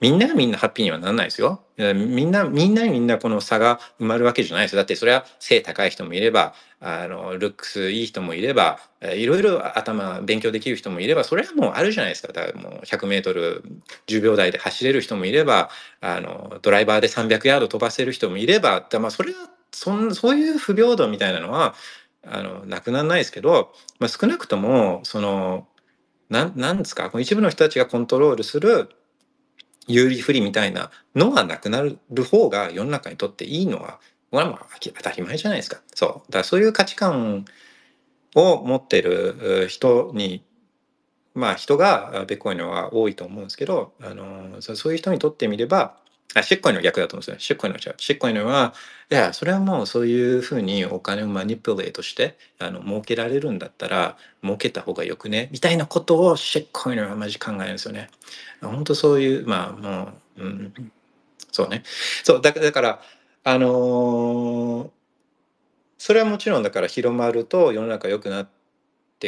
[0.00, 1.62] みんながみんなハッピーにはならないですよ。
[1.76, 4.78] みんな、みんなみんなこの差が埋まるわけじゃないですよ。
[4.78, 12.32] だってそれは背高い人もいれば、あの、ルックスいい人もいれば、いろいろ頭勉強できる人もいれば、それはもうあるじゃないですか。
[12.32, 13.62] だからもう100メートル
[14.06, 15.68] 10秒台で走れる人もいれば、
[16.00, 21.74] あの、ドライバーで300ヤード飛ばせる人もいれば、まあそれは、そん、そういう不平等みたいなのは、
[22.26, 25.66] あの、なくならないですけど、まあ少なくとも、その、
[26.28, 28.90] な、なんですか、この一部の人たちがコントロールする
[29.86, 34.00] 有利不利みたいなのがなくなる方が世の中にとっていいのは、
[34.30, 35.80] これはもう当たり前じゃないですか。
[35.94, 36.10] そう。
[36.10, 37.44] だからそういう価値観
[38.34, 40.44] を持ってる人に、
[41.34, 45.96] まあ人があベッコインのは多いと思うんですけど、あの、そういう人にとってみれば、
[46.34, 47.38] あ、シッコイの逆だと思うんですよ。
[47.40, 47.94] シッコイの違う。
[47.98, 48.74] シッコイのは、
[49.10, 58.10] いや、それはもうそういうふうにお金をマニプレートして、あの、儲けられるんだったら、儲けた方がよくね、みたいなことをシッコインはマジ考えるんですよね。
[58.62, 60.92] 本当そういう、まあもう、うん、
[61.52, 61.82] そうね。
[62.24, 63.02] そう、だ、だから
[63.44, 64.90] あのー
[65.98, 68.52] それはもちろんだから広まると世の中良くなって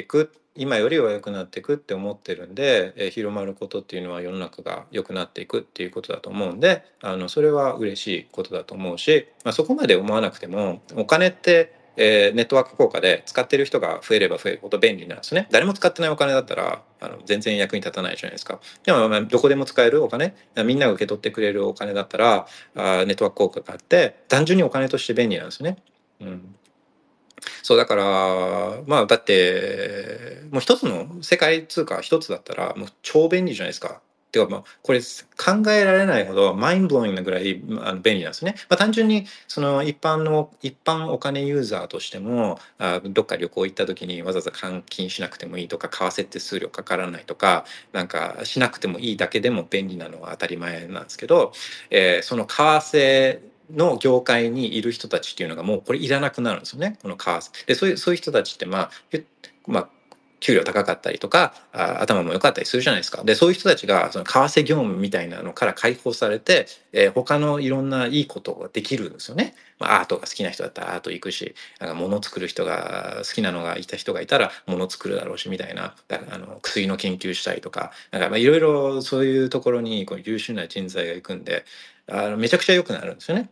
[0.00, 15.46] いく、今よりは良くなっていくって思ってるんで、え広まることっていうのは世の中が良くなっていくっていうことだと思うんで、あの、それは嬉しいことだと思うし、まあ、そこまで思わなくても、お金って、えーネットワーク効果で使ってる人が増えれば増えるほど便利なんですね。
[15.50, 18.60] 誰も使ってないお金だったら、あの全然役に立たないじゃないですか。
[18.84, 20.34] でも、まあ、どこでも使えるお金、
[20.64, 25.76] みんなが受け取ってくれるお金だったら、あネットワーク効果があって、単純にお金として便利なんですね。
[26.20, 26.54] うん。
[27.62, 28.04] そうだから
[28.86, 34.00] まあだってもう一つの世界通貨一つだったらもう超便利じゃないですか。
[34.32, 38.54] てかまあこれ考えられないほどマインドブローイングなぐらいあの便利なんですね。
[38.70, 51.52] まあ、単純にその一般の一般お金ユーザーとしてもあどっか旅行行った時にわざわざ換金しなくてもいいとか為替手数料かからないとかなんかしなくてもいいだけでも便利なのは当たり前なんですけど、
[51.90, 56.98] えーその為替の業界にいる人たちっていうのがもうこれいらなくなるんですよね。
[57.02, 58.90] この為替でそういうそういう人たちってまあ
[59.66, 59.88] まあ
[60.42, 63.22] 給料高かったりとかあ頭も良かったりするじゃないですか。
[63.22, 81.64] でそういう人たちがその為替業務みたいなのから解放されて、えー他のいろんないいことができるんですよね、まあ、アートが好きな人だったらアート行くしなんか物作る人が好きなのがいた人がいたら物を作るだろうしみたいなあの薬の研究したりとかなんかいろいろそういうところにこう優秀な人材が行くんで
[82.10, 83.48] あのめちゃくちゃ良くなるんですよね。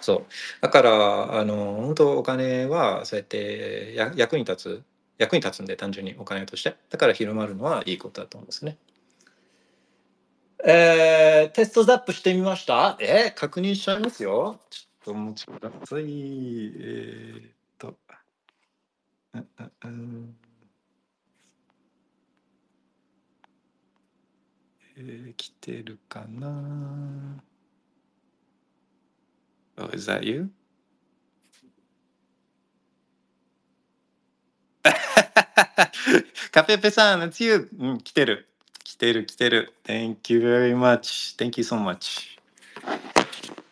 [0.00, 0.26] そう
[0.60, 4.82] だからあの本当お金はそうやってや役に立つ
[5.18, 8.76] 役に立つんで単純にお金としてだから広まるのはいいことだと思うんですね。
[10.64, 12.96] えー、テストザップしてみました？
[13.00, 14.60] えー、確認しちゃいますよ。
[14.70, 16.02] ちょっとお待ちください。
[16.02, 17.96] えー、っと。
[25.00, 27.40] えー、来てるかな
[29.78, 30.50] Oh, is that you?
[36.52, 37.68] Kapepe it's you.
[37.78, 38.48] うん、来てる。
[38.82, 39.72] 来てる、来てる。
[39.84, 41.36] Thank you very much.
[41.38, 42.38] Thank you so much.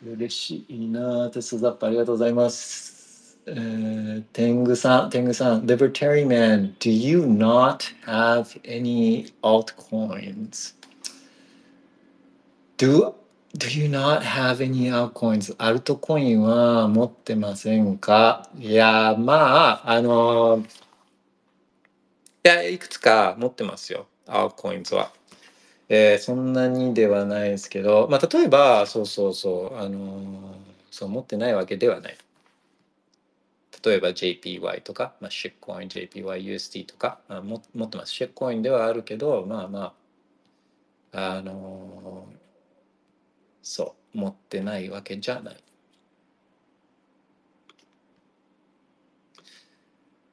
[0.05, 1.31] 嬉しいなぁ。
[1.31, 3.39] テストザップありがとうございます。
[3.47, 10.74] えー、天狗さん、天狗さん、Libertarian, do you not have any altcoins?
[12.78, 13.15] Do
[13.59, 15.55] do you not have any altcoins?
[15.59, 18.49] アルトコインは持ってませんか？
[18.59, 20.65] いや、まあ、あの、
[22.45, 25.12] いや、いくつか持ってますよ、altcoins は。
[25.89, 30.57] えーそんなにではないですけど、まあ、例えば、そうそうそう、あの
[30.91, 32.16] そう、持ってないわけではない。
[33.85, 38.12] 例えば JPY とか、まあ、シェッコイン、JPY、USD とか、あも持ってます。
[38.12, 39.93] シェッコインではあるけど、まあま
[41.12, 42.27] あ、あの
[43.68, 45.56] そう、持ってないわけじゃない。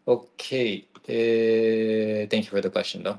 [0.05, 3.18] OK、えー、Thank you for the question though.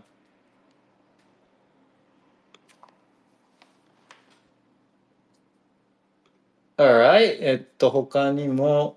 [6.77, 7.39] Alright.
[7.41, 8.97] えっと、他にも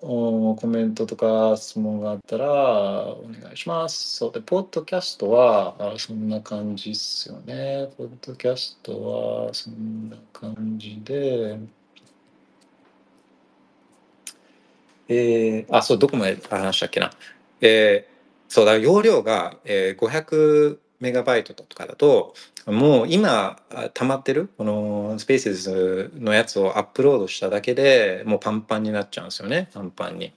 [0.51, 2.47] おコメントとか質問があったら
[3.13, 4.17] お願いします。
[4.17, 7.89] そうで、ポッドキャストはあそんな感じっすよね。
[7.97, 11.59] ポッドキャストはそんな感じで、
[15.07, 17.11] えー、あ、そう、どこまで話したっけな。
[17.61, 18.17] えー
[18.49, 22.33] そうだ、容量が、えー、500メガバイトとかだと、
[22.65, 24.49] もう今あ溜まってる？
[24.57, 30.33] このスペースズのやつをアップロードしただけでもうパンパンになっちゃうんですよねパンパンに。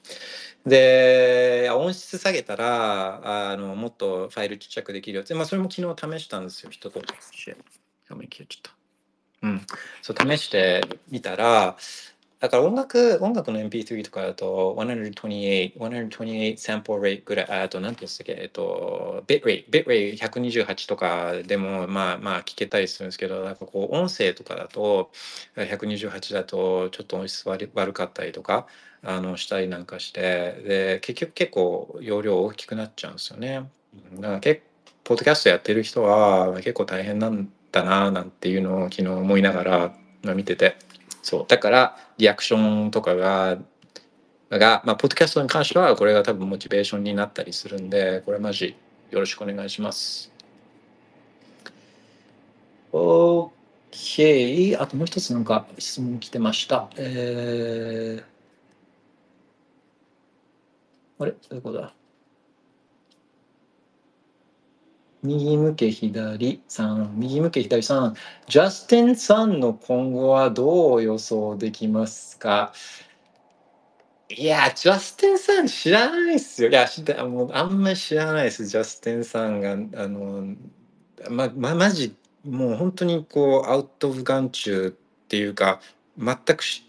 [0.67, 7.07] で音質下げたらあのもっとファイルちっちゃくできるよって、まあ、それも昨日試したんですよ一通り。
[8.09, 8.73] 画面消えちゃった。
[9.43, 9.63] うん、
[10.03, 11.77] そう試してみたら
[12.41, 25.11] だから音楽音楽の MP3 とかだと128 128サンプルレイトぐらいあと何て言うんですっけえっとビットレイビットレイ128とかでもまあまあ聞けたりするんですけどなんかこう音声とかだと
[25.57, 28.67] 128だとちょっと音質悪悪かったりとか
[29.03, 30.21] あのしたりなんかして
[30.67, 33.69] で結局結構容量大きくなっちゃうんですよね。
[34.15, 34.63] だから結
[35.05, 40.77] ポッドキャストやってる人は結構大変なんだななんていうのを昨日思いながら見てて
[41.23, 43.59] そうだからリアクションとかが
[44.51, 48.75] が、まあ、ポッドキャストに関してはこれが多分モチベーションになったりするんでこれマジ
[49.11, 50.33] よろしくお願いします。
[52.93, 56.89] OK あともう一つなんか質問来てました。
[56.97, 61.33] えー、あれ？
[61.33, 61.95] どういうことだ？
[65.23, 68.15] 右向け左3右向け左3
[68.49, 72.73] ジャスティンさんの今後はどう予想できますか？
[74.29, 76.71] いやジャスティンさん知らないっすよ。
[76.71, 76.87] いや
[77.27, 78.67] もうあんまり知らないです。
[78.67, 79.77] ジャスティンさんがあ
[80.09, 80.55] の
[81.29, 82.15] ままマジ
[82.45, 84.91] もう本当にこうアウト・オブ・眼中っ
[85.29, 85.81] ていうか
[86.19, 86.87] 全くし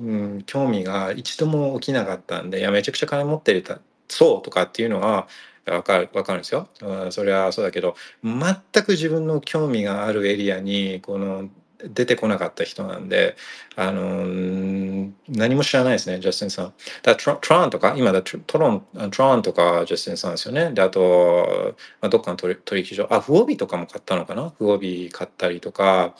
[0.00, 3.78] うん、興味が一度も起きなかったんでいやめちゃくちゃ金持ってるた
[4.08, 5.28] そうとかっていうのは
[5.66, 7.94] わかるわかるんですよ、うん、それはそうだけど
[8.24, 11.48] 全く自分の興味があるエリアにこの
[11.84, 13.36] 出てこなかった人なんで
[13.74, 16.72] あのうん何も知らないですねジャスティンさん。
[17.02, 20.70] だからトランとか今だトロントランとかジャスティンさんですよね。
[20.72, 22.56] であと、まあ、どっかの取
[22.88, 24.50] 引所あフオビとかも買ったのかな？
[24.56, 26.14] フオビ買ったりとか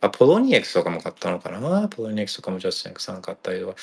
[0.00, 1.88] あポロニエクスとかも買ったのかな？
[1.88, 3.74] ポロニエクスとかもジャスティンさん買ったりとか。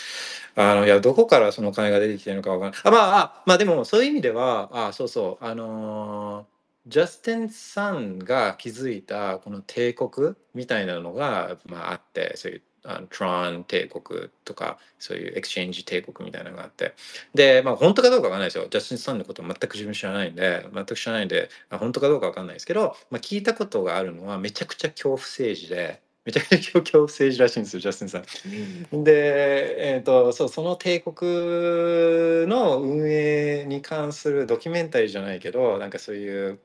[0.55, 2.81] あのいやどこからその金が出てきてるのかわからない。
[2.83, 5.45] あまああまあでもそういう意味ではあそうそう。
[5.45, 6.45] あのー
[6.87, 16.93] ジャスティンさんが築いたこの帝国みたいなのが、まあ、あってそういうあのトロン帝国とかそういうエクスチェンジ帝国みたいなのがあって。
[17.33, 18.67] でまあ本当かどうかわかんないですよ。
[18.69, 29.03] ジャスティンさんのこと全く自分知らないんで全く知らないんでまあ本当かどうかわかんないですけど、まあ、聞いたことがあるのはめちゃくちゃ恐怖政治でめちゃくちゃ恐怖政治らしいんですよジャスティンさん。
[29.03, 36.59] で、えー、とそうその帝国の運営に関するドキュメンタリーじゃないけどなんかそういう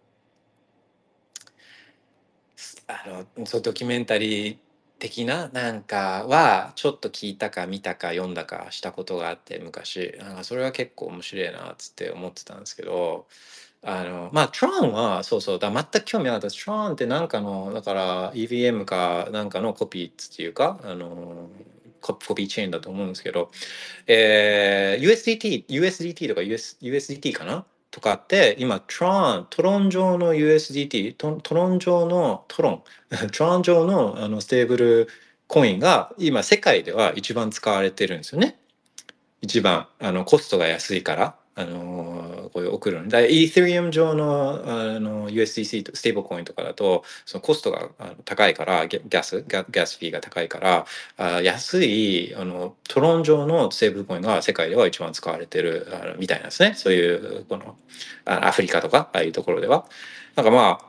[2.89, 4.66] あのそうドキュメンタリー
[4.99, 10.17] 的ななんかはちょっと聞いたか見たか読んだかしたことがあって昔。
[10.19, 13.27] なんかそれは結構面白いなっつって思ってたんですけど
[13.83, 16.47] あのまあトランはそうそうだ全く興味なかった。
[16.49, 21.51] ですトランってなんかのだから EVM かなんかのコピーっていうかあの
[22.01, 23.51] ココピーチェーンだと思うんですけど、
[24.07, 27.67] えー USDT USDT とか US USDT かな
[27.97, 32.83] とかって今トロントロン上の USDT トトロン上のトロン
[33.33, 35.09] トロン上のあのステーブル
[35.47, 38.59] コインが今世界では一番使われてるんですよね。
[39.41, 43.09] 一番あのコストが安いから、あのこういう送るの。
[43.09, 47.89] だイー t リ e 上のあの USDC とステーブルコインとかだとそのコストが
[48.27, 56.75] 高いからギャギャ gas fee が高いからあ安いあのトロン上のステーブルコインが世界では一番使われてるあみたいなんですね。
[56.77, 57.77] そういうこの
[58.27, 59.89] あアフリカとかああいうところでは。
[60.35, 60.87] なんかまあ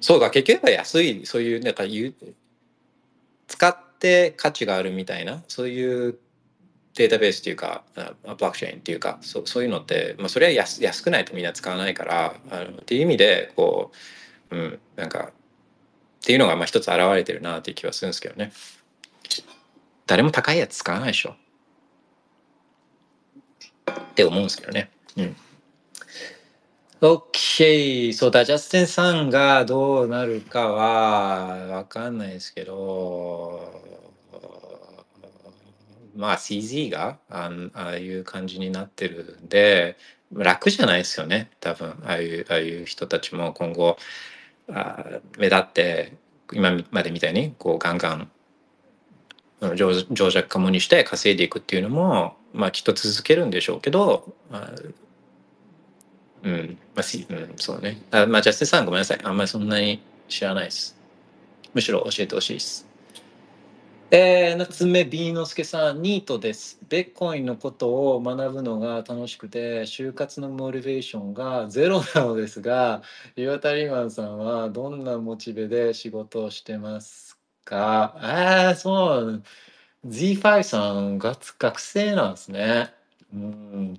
[0.00, 2.14] そうか結局は安いそういうなんかいう
[3.48, 6.18] 使って価値があるみたいなそういう
[6.98, 13.92] データベースっていうかブロックチェーンっていうかそそういうのって、まあ、それは安安くないとみんな使わないからあのっていう意味でこ
[14.50, 15.32] う、うん、なんかっ
[16.24, 18.52] ていうのがまあ一つ現れてるなっていう気はするんですけどね。
[20.06, 21.36] 誰も高いやつ使わないでしょ。
[23.90, 24.90] って思うんですけどね。
[25.16, 25.36] うん。
[27.00, 33.97] OK そうだジャステンさんがどうなるかはわかんないですけど
[36.18, 39.96] まあ CZ がああいう感じになってるんで
[40.32, 41.90] 楽じゃないですよね多分。
[42.04, 43.96] ああいうああいう人たちも今後
[44.68, 46.12] あ目立って
[46.52, 48.30] 今までみたいにこうガンガン
[49.76, 54.72] 情情弱化もにして稼いでいくっていうのもまあきっと続けるんでしょうけど、まあ、
[56.42, 58.02] うんまあ、うん、そうね。
[58.10, 59.20] あまあジャスティンさんごめんなさい。
[59.22, 60.96] あんまりそんなに知らないです。
[61.74, 62.87] むしろ教えてほしいです。
[64.10, 66.78] えー、夏目 B 之助さん、ニートです。
[66.88, 73.02] ベッコインのことを学ぶのが楽しくて、就活のモチベーションが ゼロなのですが、
[73.36, 78.14] 岩田リマンさんはどんなモチベで仕事をしてますか？
[78.16, 79.42] ああ、そう。
[80.06, 82.94] Z5 さんが学生なんですね。
[83.34, 83.98] うん。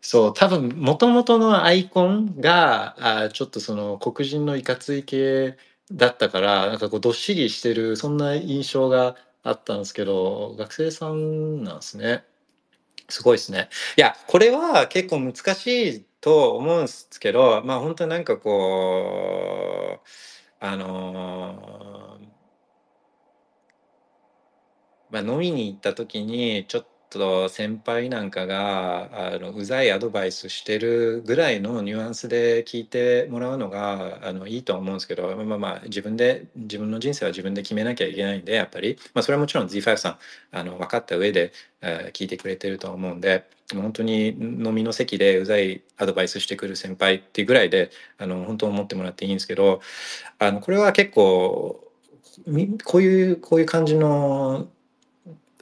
[0.00, 5.56] そう、多分、もともとのアイコンが、あちょっとその黒人のいかつい系
[5.92, 12.24] だったから、なんかこうどっしりしてる、そんな印象があったんですけど、学生さんなんですね。
[13.08, 13.68] すごいですね。
[13.96, 15.66] いや、これは結構難し
[15.98, 20.08] いと思うんですけど、まあ本当になんかこう、
[20.60, 22.28] あのー
[25.10, 26.86] まあ、飲みに行った時にちょっ
[27.18, 40.18] と先輩なんかがあのうざいアドバイスしてるぐらいのニュアンスで聞いてもらうのがあのいいと思うんですけど、まあまあ自分で自分の人生は自分で決めなきゃいけないんでやっぱり、まあ、それはもちろん Z5 さん
[40.52, 49.80] あの分かった上で、えー聞いてくれてると思うんで本当に飲みの席でうざいアドバイスしてくる先輩っていうぐらいであの本当思ってもらっていいんですけど
[50.38, 51.80] あのこれは結構
[52.84, 54.68] こういうこういう感じの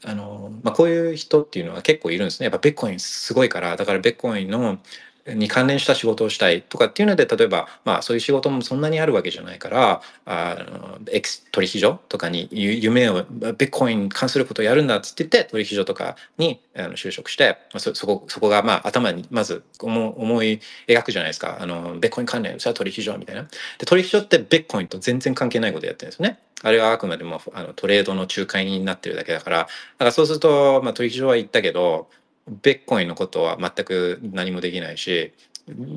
[0.05, 2.45] あの、まあ、こういう人っていうのは結構いるんですね。
[2.45, 4.79] やっぱベッコインすごいからだからベッコインの
[5.27, 23.47] に関連した仕事をしたいとかっていうので例えばまあそういう仕事もそんなにあるわけじゃないからあのエクス取引所とかに夢をベッコインに関することをやるんだっつって言って取引所とかにあの就職してそそこそこがまあ頭にまず思思い描くじゃないですかあのベッコイン関連それは取引所みたいな。
[23.79, 26.39] で取引所ってベッコインと全然関係ないことやってるんですよね。
[26.63, 29.67] あれはあくまでもあのトレードの仲介になってるだけだからだ
[29.99, 32.09] からそうすると、まあ、取引所は行ったけど
[32.49, 35.33] ベッコインのことは全く何もできないし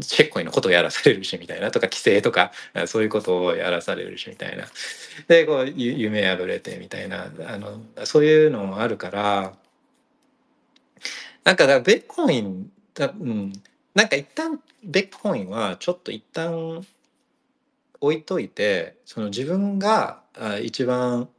[0.02, 2.52] チェッコインのことをやらされるしみたいなとか規制とか
[2.86, 4.66] そういうことをやらされるしみたいな。
[5.28, 9.54] でこう夢破れてみたいなあのそういうのもあるから
[11.44, 13.54] なんかだかベッコインだ、うん、
[13.96, 16.86] なんか一旦ベッコインはちょっと一旦
[18.02, 20.22] 置いといてその自分が
[20.62, 21.30] 一番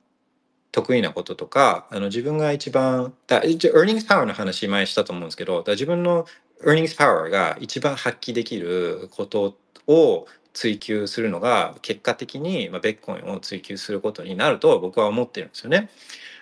[0.73, 6.27] 得意なこととかあの自分が一番だ一応 earnings power の話前したと思うんですけどだ自分の
[6.65, 9.57] earnings power が一番発揮できること
[9.87, 15.91] を追求するのが結果的に、まあ、ベッコインを追求することになると僕は思ってるんですよね。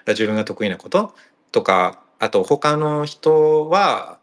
[0.04, 1.14] だ自分が得意なこと
[1.50, 4.18] とかあと他の人は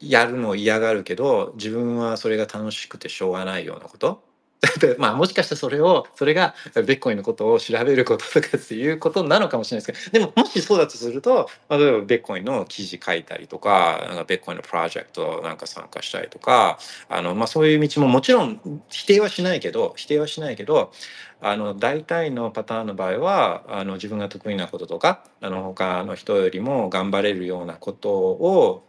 [0.00, 4.22] やるのを嫌がるけど自分はそれが楽しくてしょうがないようなこと
[4.98, 16.78] まあもしかしたらそれをそれがベッコインのことを調べることとかっていうことなのかもしれないですけどでももしそうだとすると例えばベッコインの記事書いたりとかなんかベッコインのプロジェクトなんか参加したりとか
[17.08, 20.92] あの、まあ、そういう道ももちろん否定はしないけど否定はしないけど
[21.40, 28.84] あの大体のパターンの場合はあの自分が得意なこととかあの他の人よりも頑張れるようなことを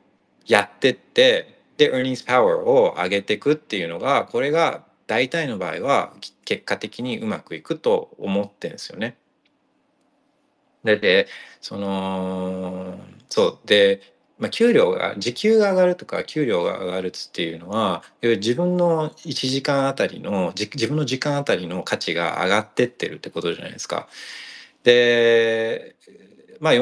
[0.48, 6.14] やってってで earnings power を上げていくっていうのがこれが大体の場合は
[6.46, 9.18] 結果的にうまくいくと思ってんですよね。
[10.84, 11.28] でで
[11.62, 14.02] そのそうで、
[14.38, 24.08] まあ、給料が時給が上がるとか給料が上がるっていうのは自分の1時間あたりの自分の時間あたりの価値が上がってってるってことじゃないですか。
[24.84, 25.96] で
[26.60, 26.74] まあ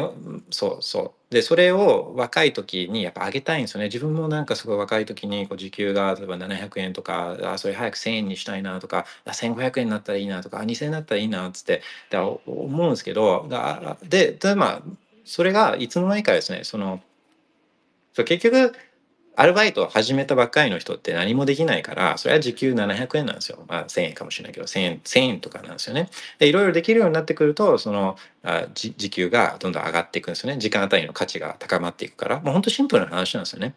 [0.52, 3.88] そうそうでそれを若い時にやっぱ上げたいんですよね。
[3.88, 14.82] 自分もなんかすごい若い時にこう時給が例えば700円とかあそれ早く1000円にしたいなとかあ1500円になったらいいなとかあ2000円になったらいいなっつってだ思うんですけどだででまあ
[15.26, 17.02] それがいつの間にかですねその
[18.16, 18.74] 結局
[19.40, 26.10] アルバイトを始めたばっかりの人って何もできないからそれは時給700円なんですよ、まあ、1000円かもしれないけど1000円 ,1000 円とかなんですよね。
[26.40, 30.58] でいろいろできるようになってくるとそのあ時給がどんどん上がっていくんですよね。
[30.58, 32.40] 時間あたりの価値が高まっていくから。
[32.40, 33.76] もうほんとシンプルな話なんですよね。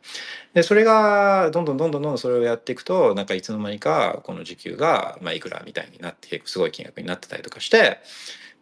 [0.55, 7.99] でそれがどんどんどんどんどんそれをやっていくとなんかいつの間にかこの時給がまあいくらみたいになってすごい金額になってたりとかして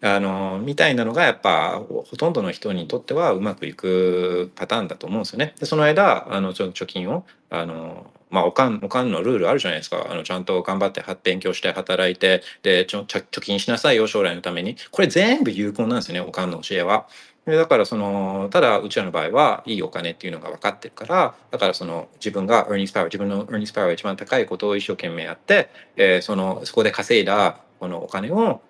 [0.00, 5.54] あのみたいなのがやっぱほとんどの人にとってはうまくいくパターンだと思うんですよね。
[5.58, 17.06] でその間あのちょ貯金をあのまあ、おかんおかんのルールあるじゃないですかあのちゃんと頑張っては勉強して働いてでちょ貯金しなさいよ将来のためにこれ全部有効なんですよねおかんの教えは。
[17.46, 28.60] だからそのただうちらの場合はいいお金っていうのが分かってるからだからその自分が earnings power 自分の earnings power が一番高いことを一生懸命やって、えー、そのそこで稼いだこのお金を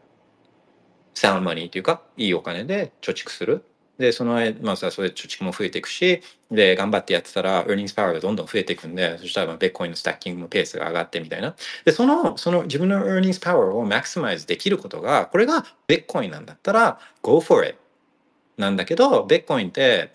[1.19, 3.65] サウンマニーというかいいお金で貯蓄する。
[3.99, 6.23] でそのまあさそれ貯蓄も増えていくし
[6.53, 17.77] で頑張ってやってたらエーニングスパワーがどんどん増えていくんでそしたらまあベッコインのスタッキングのペースが上がってみたいなでそのその自分のエーニングスパワーをマクシマイズできることがこれがビットコインなんだったら go for it
[18.57, 20.13] なんだけどビットコインって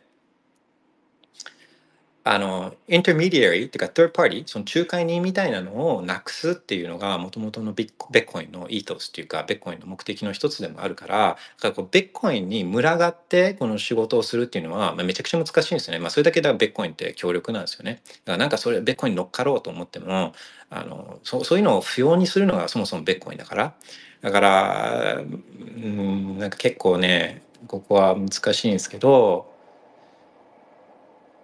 [2.26, 11.38] あの、 intermediary っていうか、third party、その仲介人みたいなのをなくすっていうのが、もともとのビッビットコインの ethos っていうか、ビットコインの目的の一つでもあるから、だか
[11.70, 16.00] らこうビットコインに群がってこの仕事をするっていうのは、まあ、めちゃくちゃ難しいんですよね。
[16.00, 18.02] まあ、それだけでビットコインって強力なんですよね。
[18.06, 20.34] だからなんかそれ、ビットコインに乗っかろうと思っても、
[20.70, 23.74] あのそそういうのを不要にするのがそもそもビットコインだから。
[24.22, 29.53] だから、うん、なんか結構ね、ここは難しいんですけど、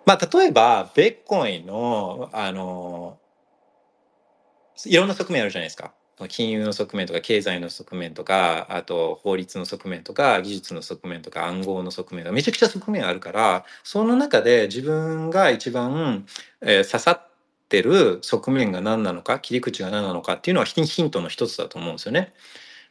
[0.10, 3.19] まあ、例えば、ベッコインの、あの、
[4.88, 5.94] いろんな側面あるじゃないですか。
[6.30, 16.26] 金融の側面とか経済の側面とかあと法律の側面とか技術の側面とか暗号の側面とかめちゃくちゃ側面あるからその中で自分が一番、
[16.60, 17.30] えー、刺さっ
[17.69, 22.34] てる側面が何なのか切り口が何なのかっていうのはヒントの一つだと思うんですよね。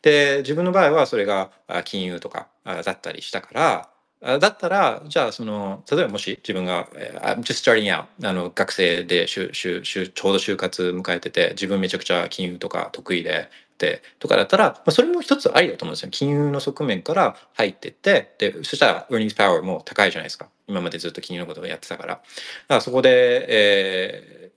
[0.00, 1.50] で自分の場合はそれが
[1.84, 3.90] 金融とかだったりしたから
[4.20, 6.88] だったら、じゃあ、その、例えばもし自分が、
[7.22, 16.08] I'm just starting out、あの、学生でしゅしゅしゅ、ちょうど就活迎えてて、自分めちゃくちゃ金融とか得意で、で、とかだったら、まあ、それも一つありだと思うんですよ。
[16.10, 20.48] 金融の側面から入ってって、で、そしたら、earnings power も高いじゃないですか。
[20.66, 22.14] 今までずっと金融のことをやってたから。
[22.14, 22.22] だか
[22.68, 24.50] らそこで、え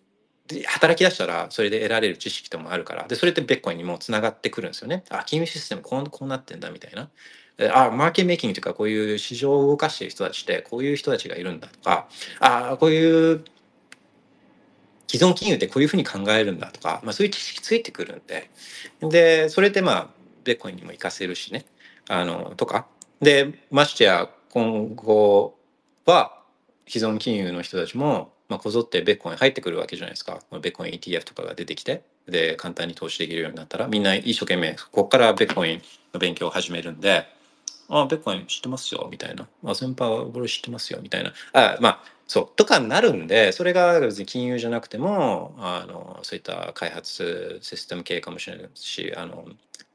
[0.47, 7.09] ー、働き出したらそれで得られる知識ともあるからでそれってベッコインにもつながってくるんですよねあ金融システムこうこうなってんだみたいな
[7.73, 12.07] あマーケットメイキングというかこういう市場を動かしている人たちってこういう人たちがいるんだとか
[12.39, 13.43] あこういう
[15.07, 18.49] 既存金融ってこういうふうに考えるんだとか、まあ、そういう知識ついてくるんで
[19.01, 20.07] でそれってまあ
[20.43, 21.65] ベッコインにも活かせるしね
[22.07, 22.87] あのとか
[23.21, 25.57] でましてや今後
[26.05, 26.39] は
[26.87, 35.81] 既存金融の人たちも、まあ、こぞってベッコイン入ってくるわけじゃないですかベッコイン ETF とかが出てきてで簡単に投資できるようになったらみんな一生懸命ここからベッコイン
[36.13, 37.40] の勉強を始めるんで。
[37.91, 39.47] あ、ベッコイン知ってますよ、みたいな。
[39.65, 41.33] あ、先輩は俺知ってますよ、みたいな。
[41.53, 49.45] あ、まあ、そう、とかになるんで、それが別に金融じゃなくても、あの、そういった開発システム系かもしれないし、あの、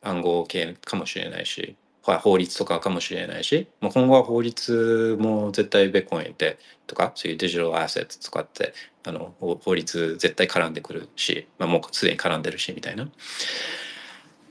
[0.03, 8.75] 暗号系かもしれないし、法律とかかもしれないし、もう今後は法律も絶対ベッコインってとか、そういうデジタルアセットとかって、
[9.05, 13.09] あの、法律絶対絡んでくるし、まあ、もうすでに絡んでるし、みたいな。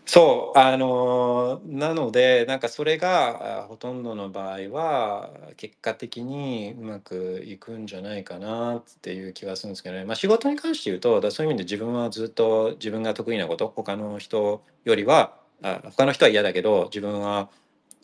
[0.07, 15.34] そうあのなのでなんかそれがほとんどの場合は結果的にうまくいくんじゃないかなっていう気はするんですけどね、まあ、仕事に関して言うとだそういう意味で自分はずっと自分が得意なこと他の人よりは
[15.64, 17.49] あ他の人は嫌だけど自分は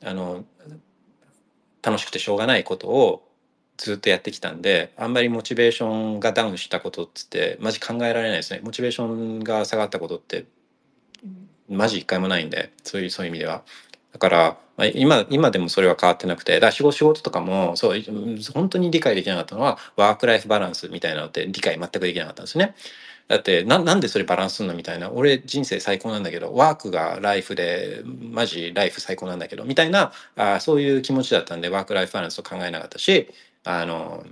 [0.04, 0.44] あの
[1.84, 3.28] 楽しくてしょうがないことを
[3.78, 8.62] ずっとやってきたんであんまりモチベーションがダウンしたことっつってマジ考えられないですね。
[8.64, 10.46] モチベーションが下がったことって
[11.72, 13.64] マジ一回もないんでそういうそういう意味では。
[14.14, 18.02] だから、まあ、今今でもそれは変わってなくてだから仕事とかもそう
[18.54, 22.76] 本当に理解できなかったのはワークライフバランスみたいなのって理解全くできなかったんですね。
[23.28, 33.30] だってななんでそれバランスすんのみたいな俺人生最高なんだけどワークがライフでマジライフ最高なんだけどみたいなあそういう気持ちだったんでワークライフバランスを考えなかったし
[33.64, 34.26] あの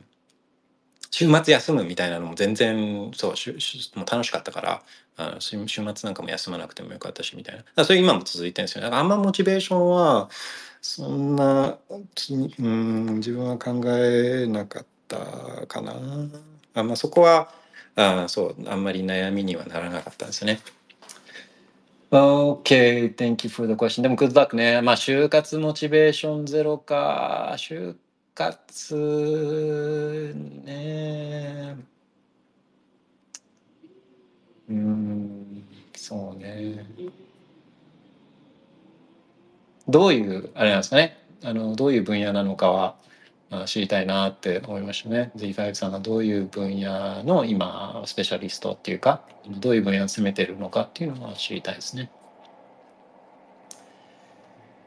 [1.12, 4.84] 週末休むみたいなのも全然そうししもう楽しかったから
[5.18, 10.30] あの週末なんかも休まなくてもよかったしみたいなだそれ今も続いてるんですよだからあんまモチベーションは
[10.82, 15.94] そんなうん自分は考えなかったかな
[16.76, 17.52] あんまそこは
[17.96, 20.60] あそうあんまり悩みにはならなかったんですよね
[22.12, 24.02] Okay, thank you for the question.
[24.02, 24.82] でも good luck ね。
[24.82, 27.54] まあ就活モチベーションゼロか。
[27.58, 28.00] 就活
[30.66, 31.76] ね。
[34.70, 35.64] うん、
[35.96, 36.86] そうね。
[39.88, 41.18] どういう、あれなんですかね。
[41.44, 42.96] あの、どういう分野なのかは
[43.52, 45.32] あ知りたいなって思いましたね。
[45.36, 49.24] Z5 さんがどういう分野の今、スペシャリストっていうか、
[49.60, 52.12] どういう分野を攻めてるのかっていうのは知りたいですね。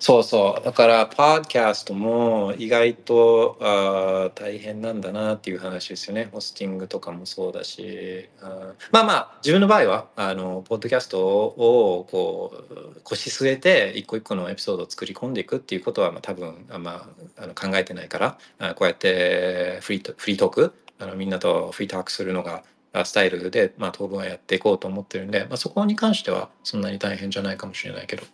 [0.05, 0.65] そうそう。
[0.65, 6.29] だから、パーキャストも意外とあ大変なんだなっていう話ですよね。
[6.33, 8.29] ホスティングとかもそうだし。
[8.41, 22.65] あまあまあ、自分の場合は、あの、ポッドキャストを、こう、腰据えて、一個一個のエピソードを作り込んでいくっていうことは、まあ多分、あまあ、の考えてないから、あこうやってフリートフリートーク、あのみんなとフリートークするのが、
[23.05, 28.24] スタイルで、まあ、当分はやっていこうと思ってるんで、まあ、そこに関してはそんなに大変じゃないかもしれないけど。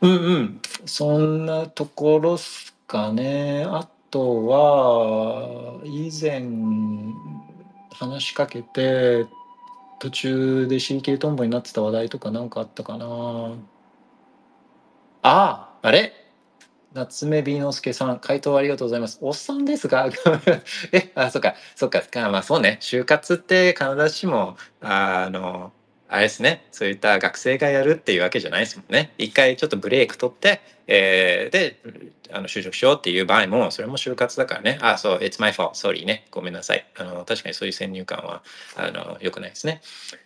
[0.00, 0.60] うんうん。
[0.84, 3.64] そんなところっすかね。
[3.66, 6.42] あとは、以前
[7.92, 9.26] 話しかけて、
[9.98, 13.06] 途中でシーキリトンボになってた話題とか何かあったかな。
[13.06, 13.52] あ
[15.22, 16.12] あ、あれ？
[16.92, 19.18] 夏目美之助さん、回答ありがとうございます。
[19.20, 20.08] おっさんですが、
[20.92, 25.72] え、あ、そっか、そっか、かまあそうね、就活って必ずしも、あの、
[26.08, 29.12] あれですね、そういった学生がやるっていうわけじゃないですもんね。
[29.18, 31.80] 一回ちょっとブレイク取って、えーで、
[32.32, 34.78] あの就職しようっていう場合も、それも就活だからね。
[34.82, 36.26] あ、そう、it's my fault, sorry ね。
[36.30, 36.86] ごめんなさい。
[36.96, 38.42] あの、確かにそういう先入観は、
[38.76, 39.80] あの、良くないですね。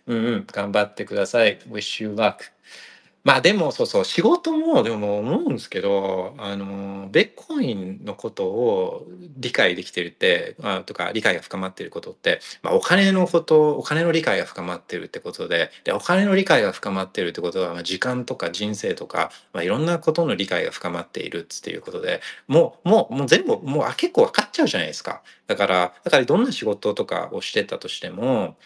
[0.07, 1.59] うんうん、頑張ってください。
[1.71, 2.37] wish you luck.
[3.23, 9.07] まあでもそうそう仕事もでも思うんですけどあのベッコインのことを
[9.37, 28.57] 理解できてるってあとか理解が深まっていることって、まあ、お金のことお金の理解が深まってるってことででお金の理解が深まってるってことは、まあ、時間とか人生とか、まあ、いろんなことの理解が深まっているっていうことでもうもうもう全部もうあ結構分かっちゃうじゃないですかだからだからどんな仕事とかをしてたとしても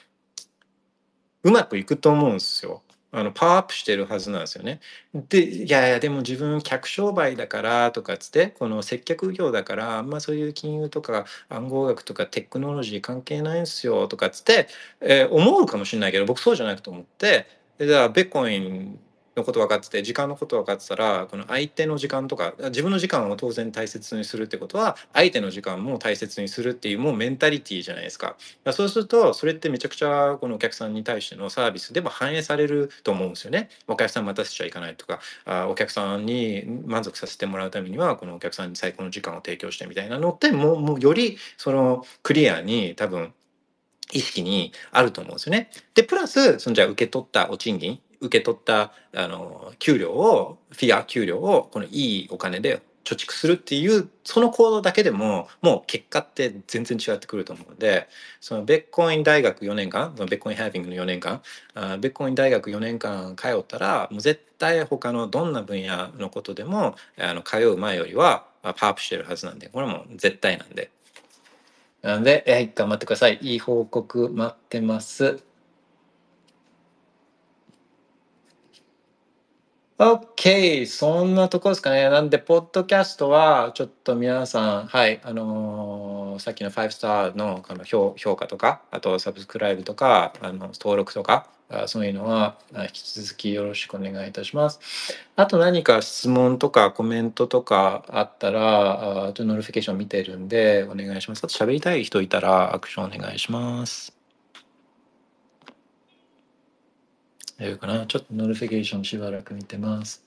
[1.43, 2.83] うまくいくと思うんですよ。
[3.17, 4.81] あのパワーアップしてるはずなんですよね。
[5.15, 14.69] でいやいやでも自分客商売だからとかっつってこの接客業だからあんまそういう金融とか暗号学とかテクノロジー関係ないんすよとかっつって、
[15.01, 17.47] えー思うかもしれないけど僕そうじゃなくと思って
[17.79, 18.99] でじゃあベッコイン
[19.37, 28.37] のこと分かってて時間のこと分かってたらこの相手の時間とか自分の時間を当然大切にするってことは相手の時間も大切にするっていうもうメンタリティーじゃないですか。
[28.73, 33.69] そうするとそれってめちゃくちゃこのお客さんに対してのサービスでも反映されると思うんですよね。
[33.89, 43.33] お客さん待たせちゃいけないとかあお客さんに満足させてもらうためにはこのお客さんに最高の時間を提供してみたいなのってもうもうよりそのクリアに多分
[44.13, 45.71] 意識にあると思うんですよね。
[45.95, 58.09] でプラスそのじゃあ受け取ったお賃金受け取ったあの給料をフィア給料をこのいいお金で貯蓄するっていうその行動だけでももう結果って全然違ってくると思うので
[58.41, 61.43] そのベッコイン大学4年間のベッコインハービングの4年間
[61.75, 70.91] あベッコイン大学4年間通ったらもう絶対他のどんな分野のことでもあの通う前よりはパワーアップしてるはずなんでこれも絶対なんで。
[72.01, 73.39] なので、はい、頑張ってください。
[73.41, 75.43] いい報告待ってます。
[80.05, 80.85] OK!
[80.85, 82.11] そんなとこですかね。
[82.11, 91.49] なんで、ポッドキャストは、ちょっと皆さん、はい、あのーさっきの5スターのあの評価とか、あとサブスクライブとか、あの登録とか、
[91.87, 94.81] そういうのは引き続きよろしくお願いいたします。
[95.37, 101.45] あと何か質問とかコメントとかあったら、あと notification 見てるんでお願いします。
[101.45, 104.14] あと喋りたい人いたらアクションお願いします。
[107.59, 110.25] 大丈夫かなちょっと notification しばらく見てます。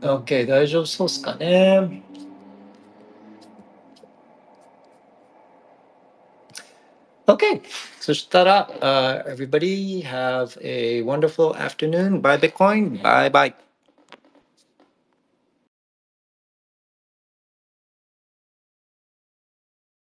[0.00, 2.02] OK、大丈夫そうっすかね。
[7.26, 7.62] OK!
[8.00, 12.20] そしたら、uh, everybody have a wonderful afternoon.
[12.20, 13.00] Bye Bitcoin.
[13.02, 13.71] Bye bye.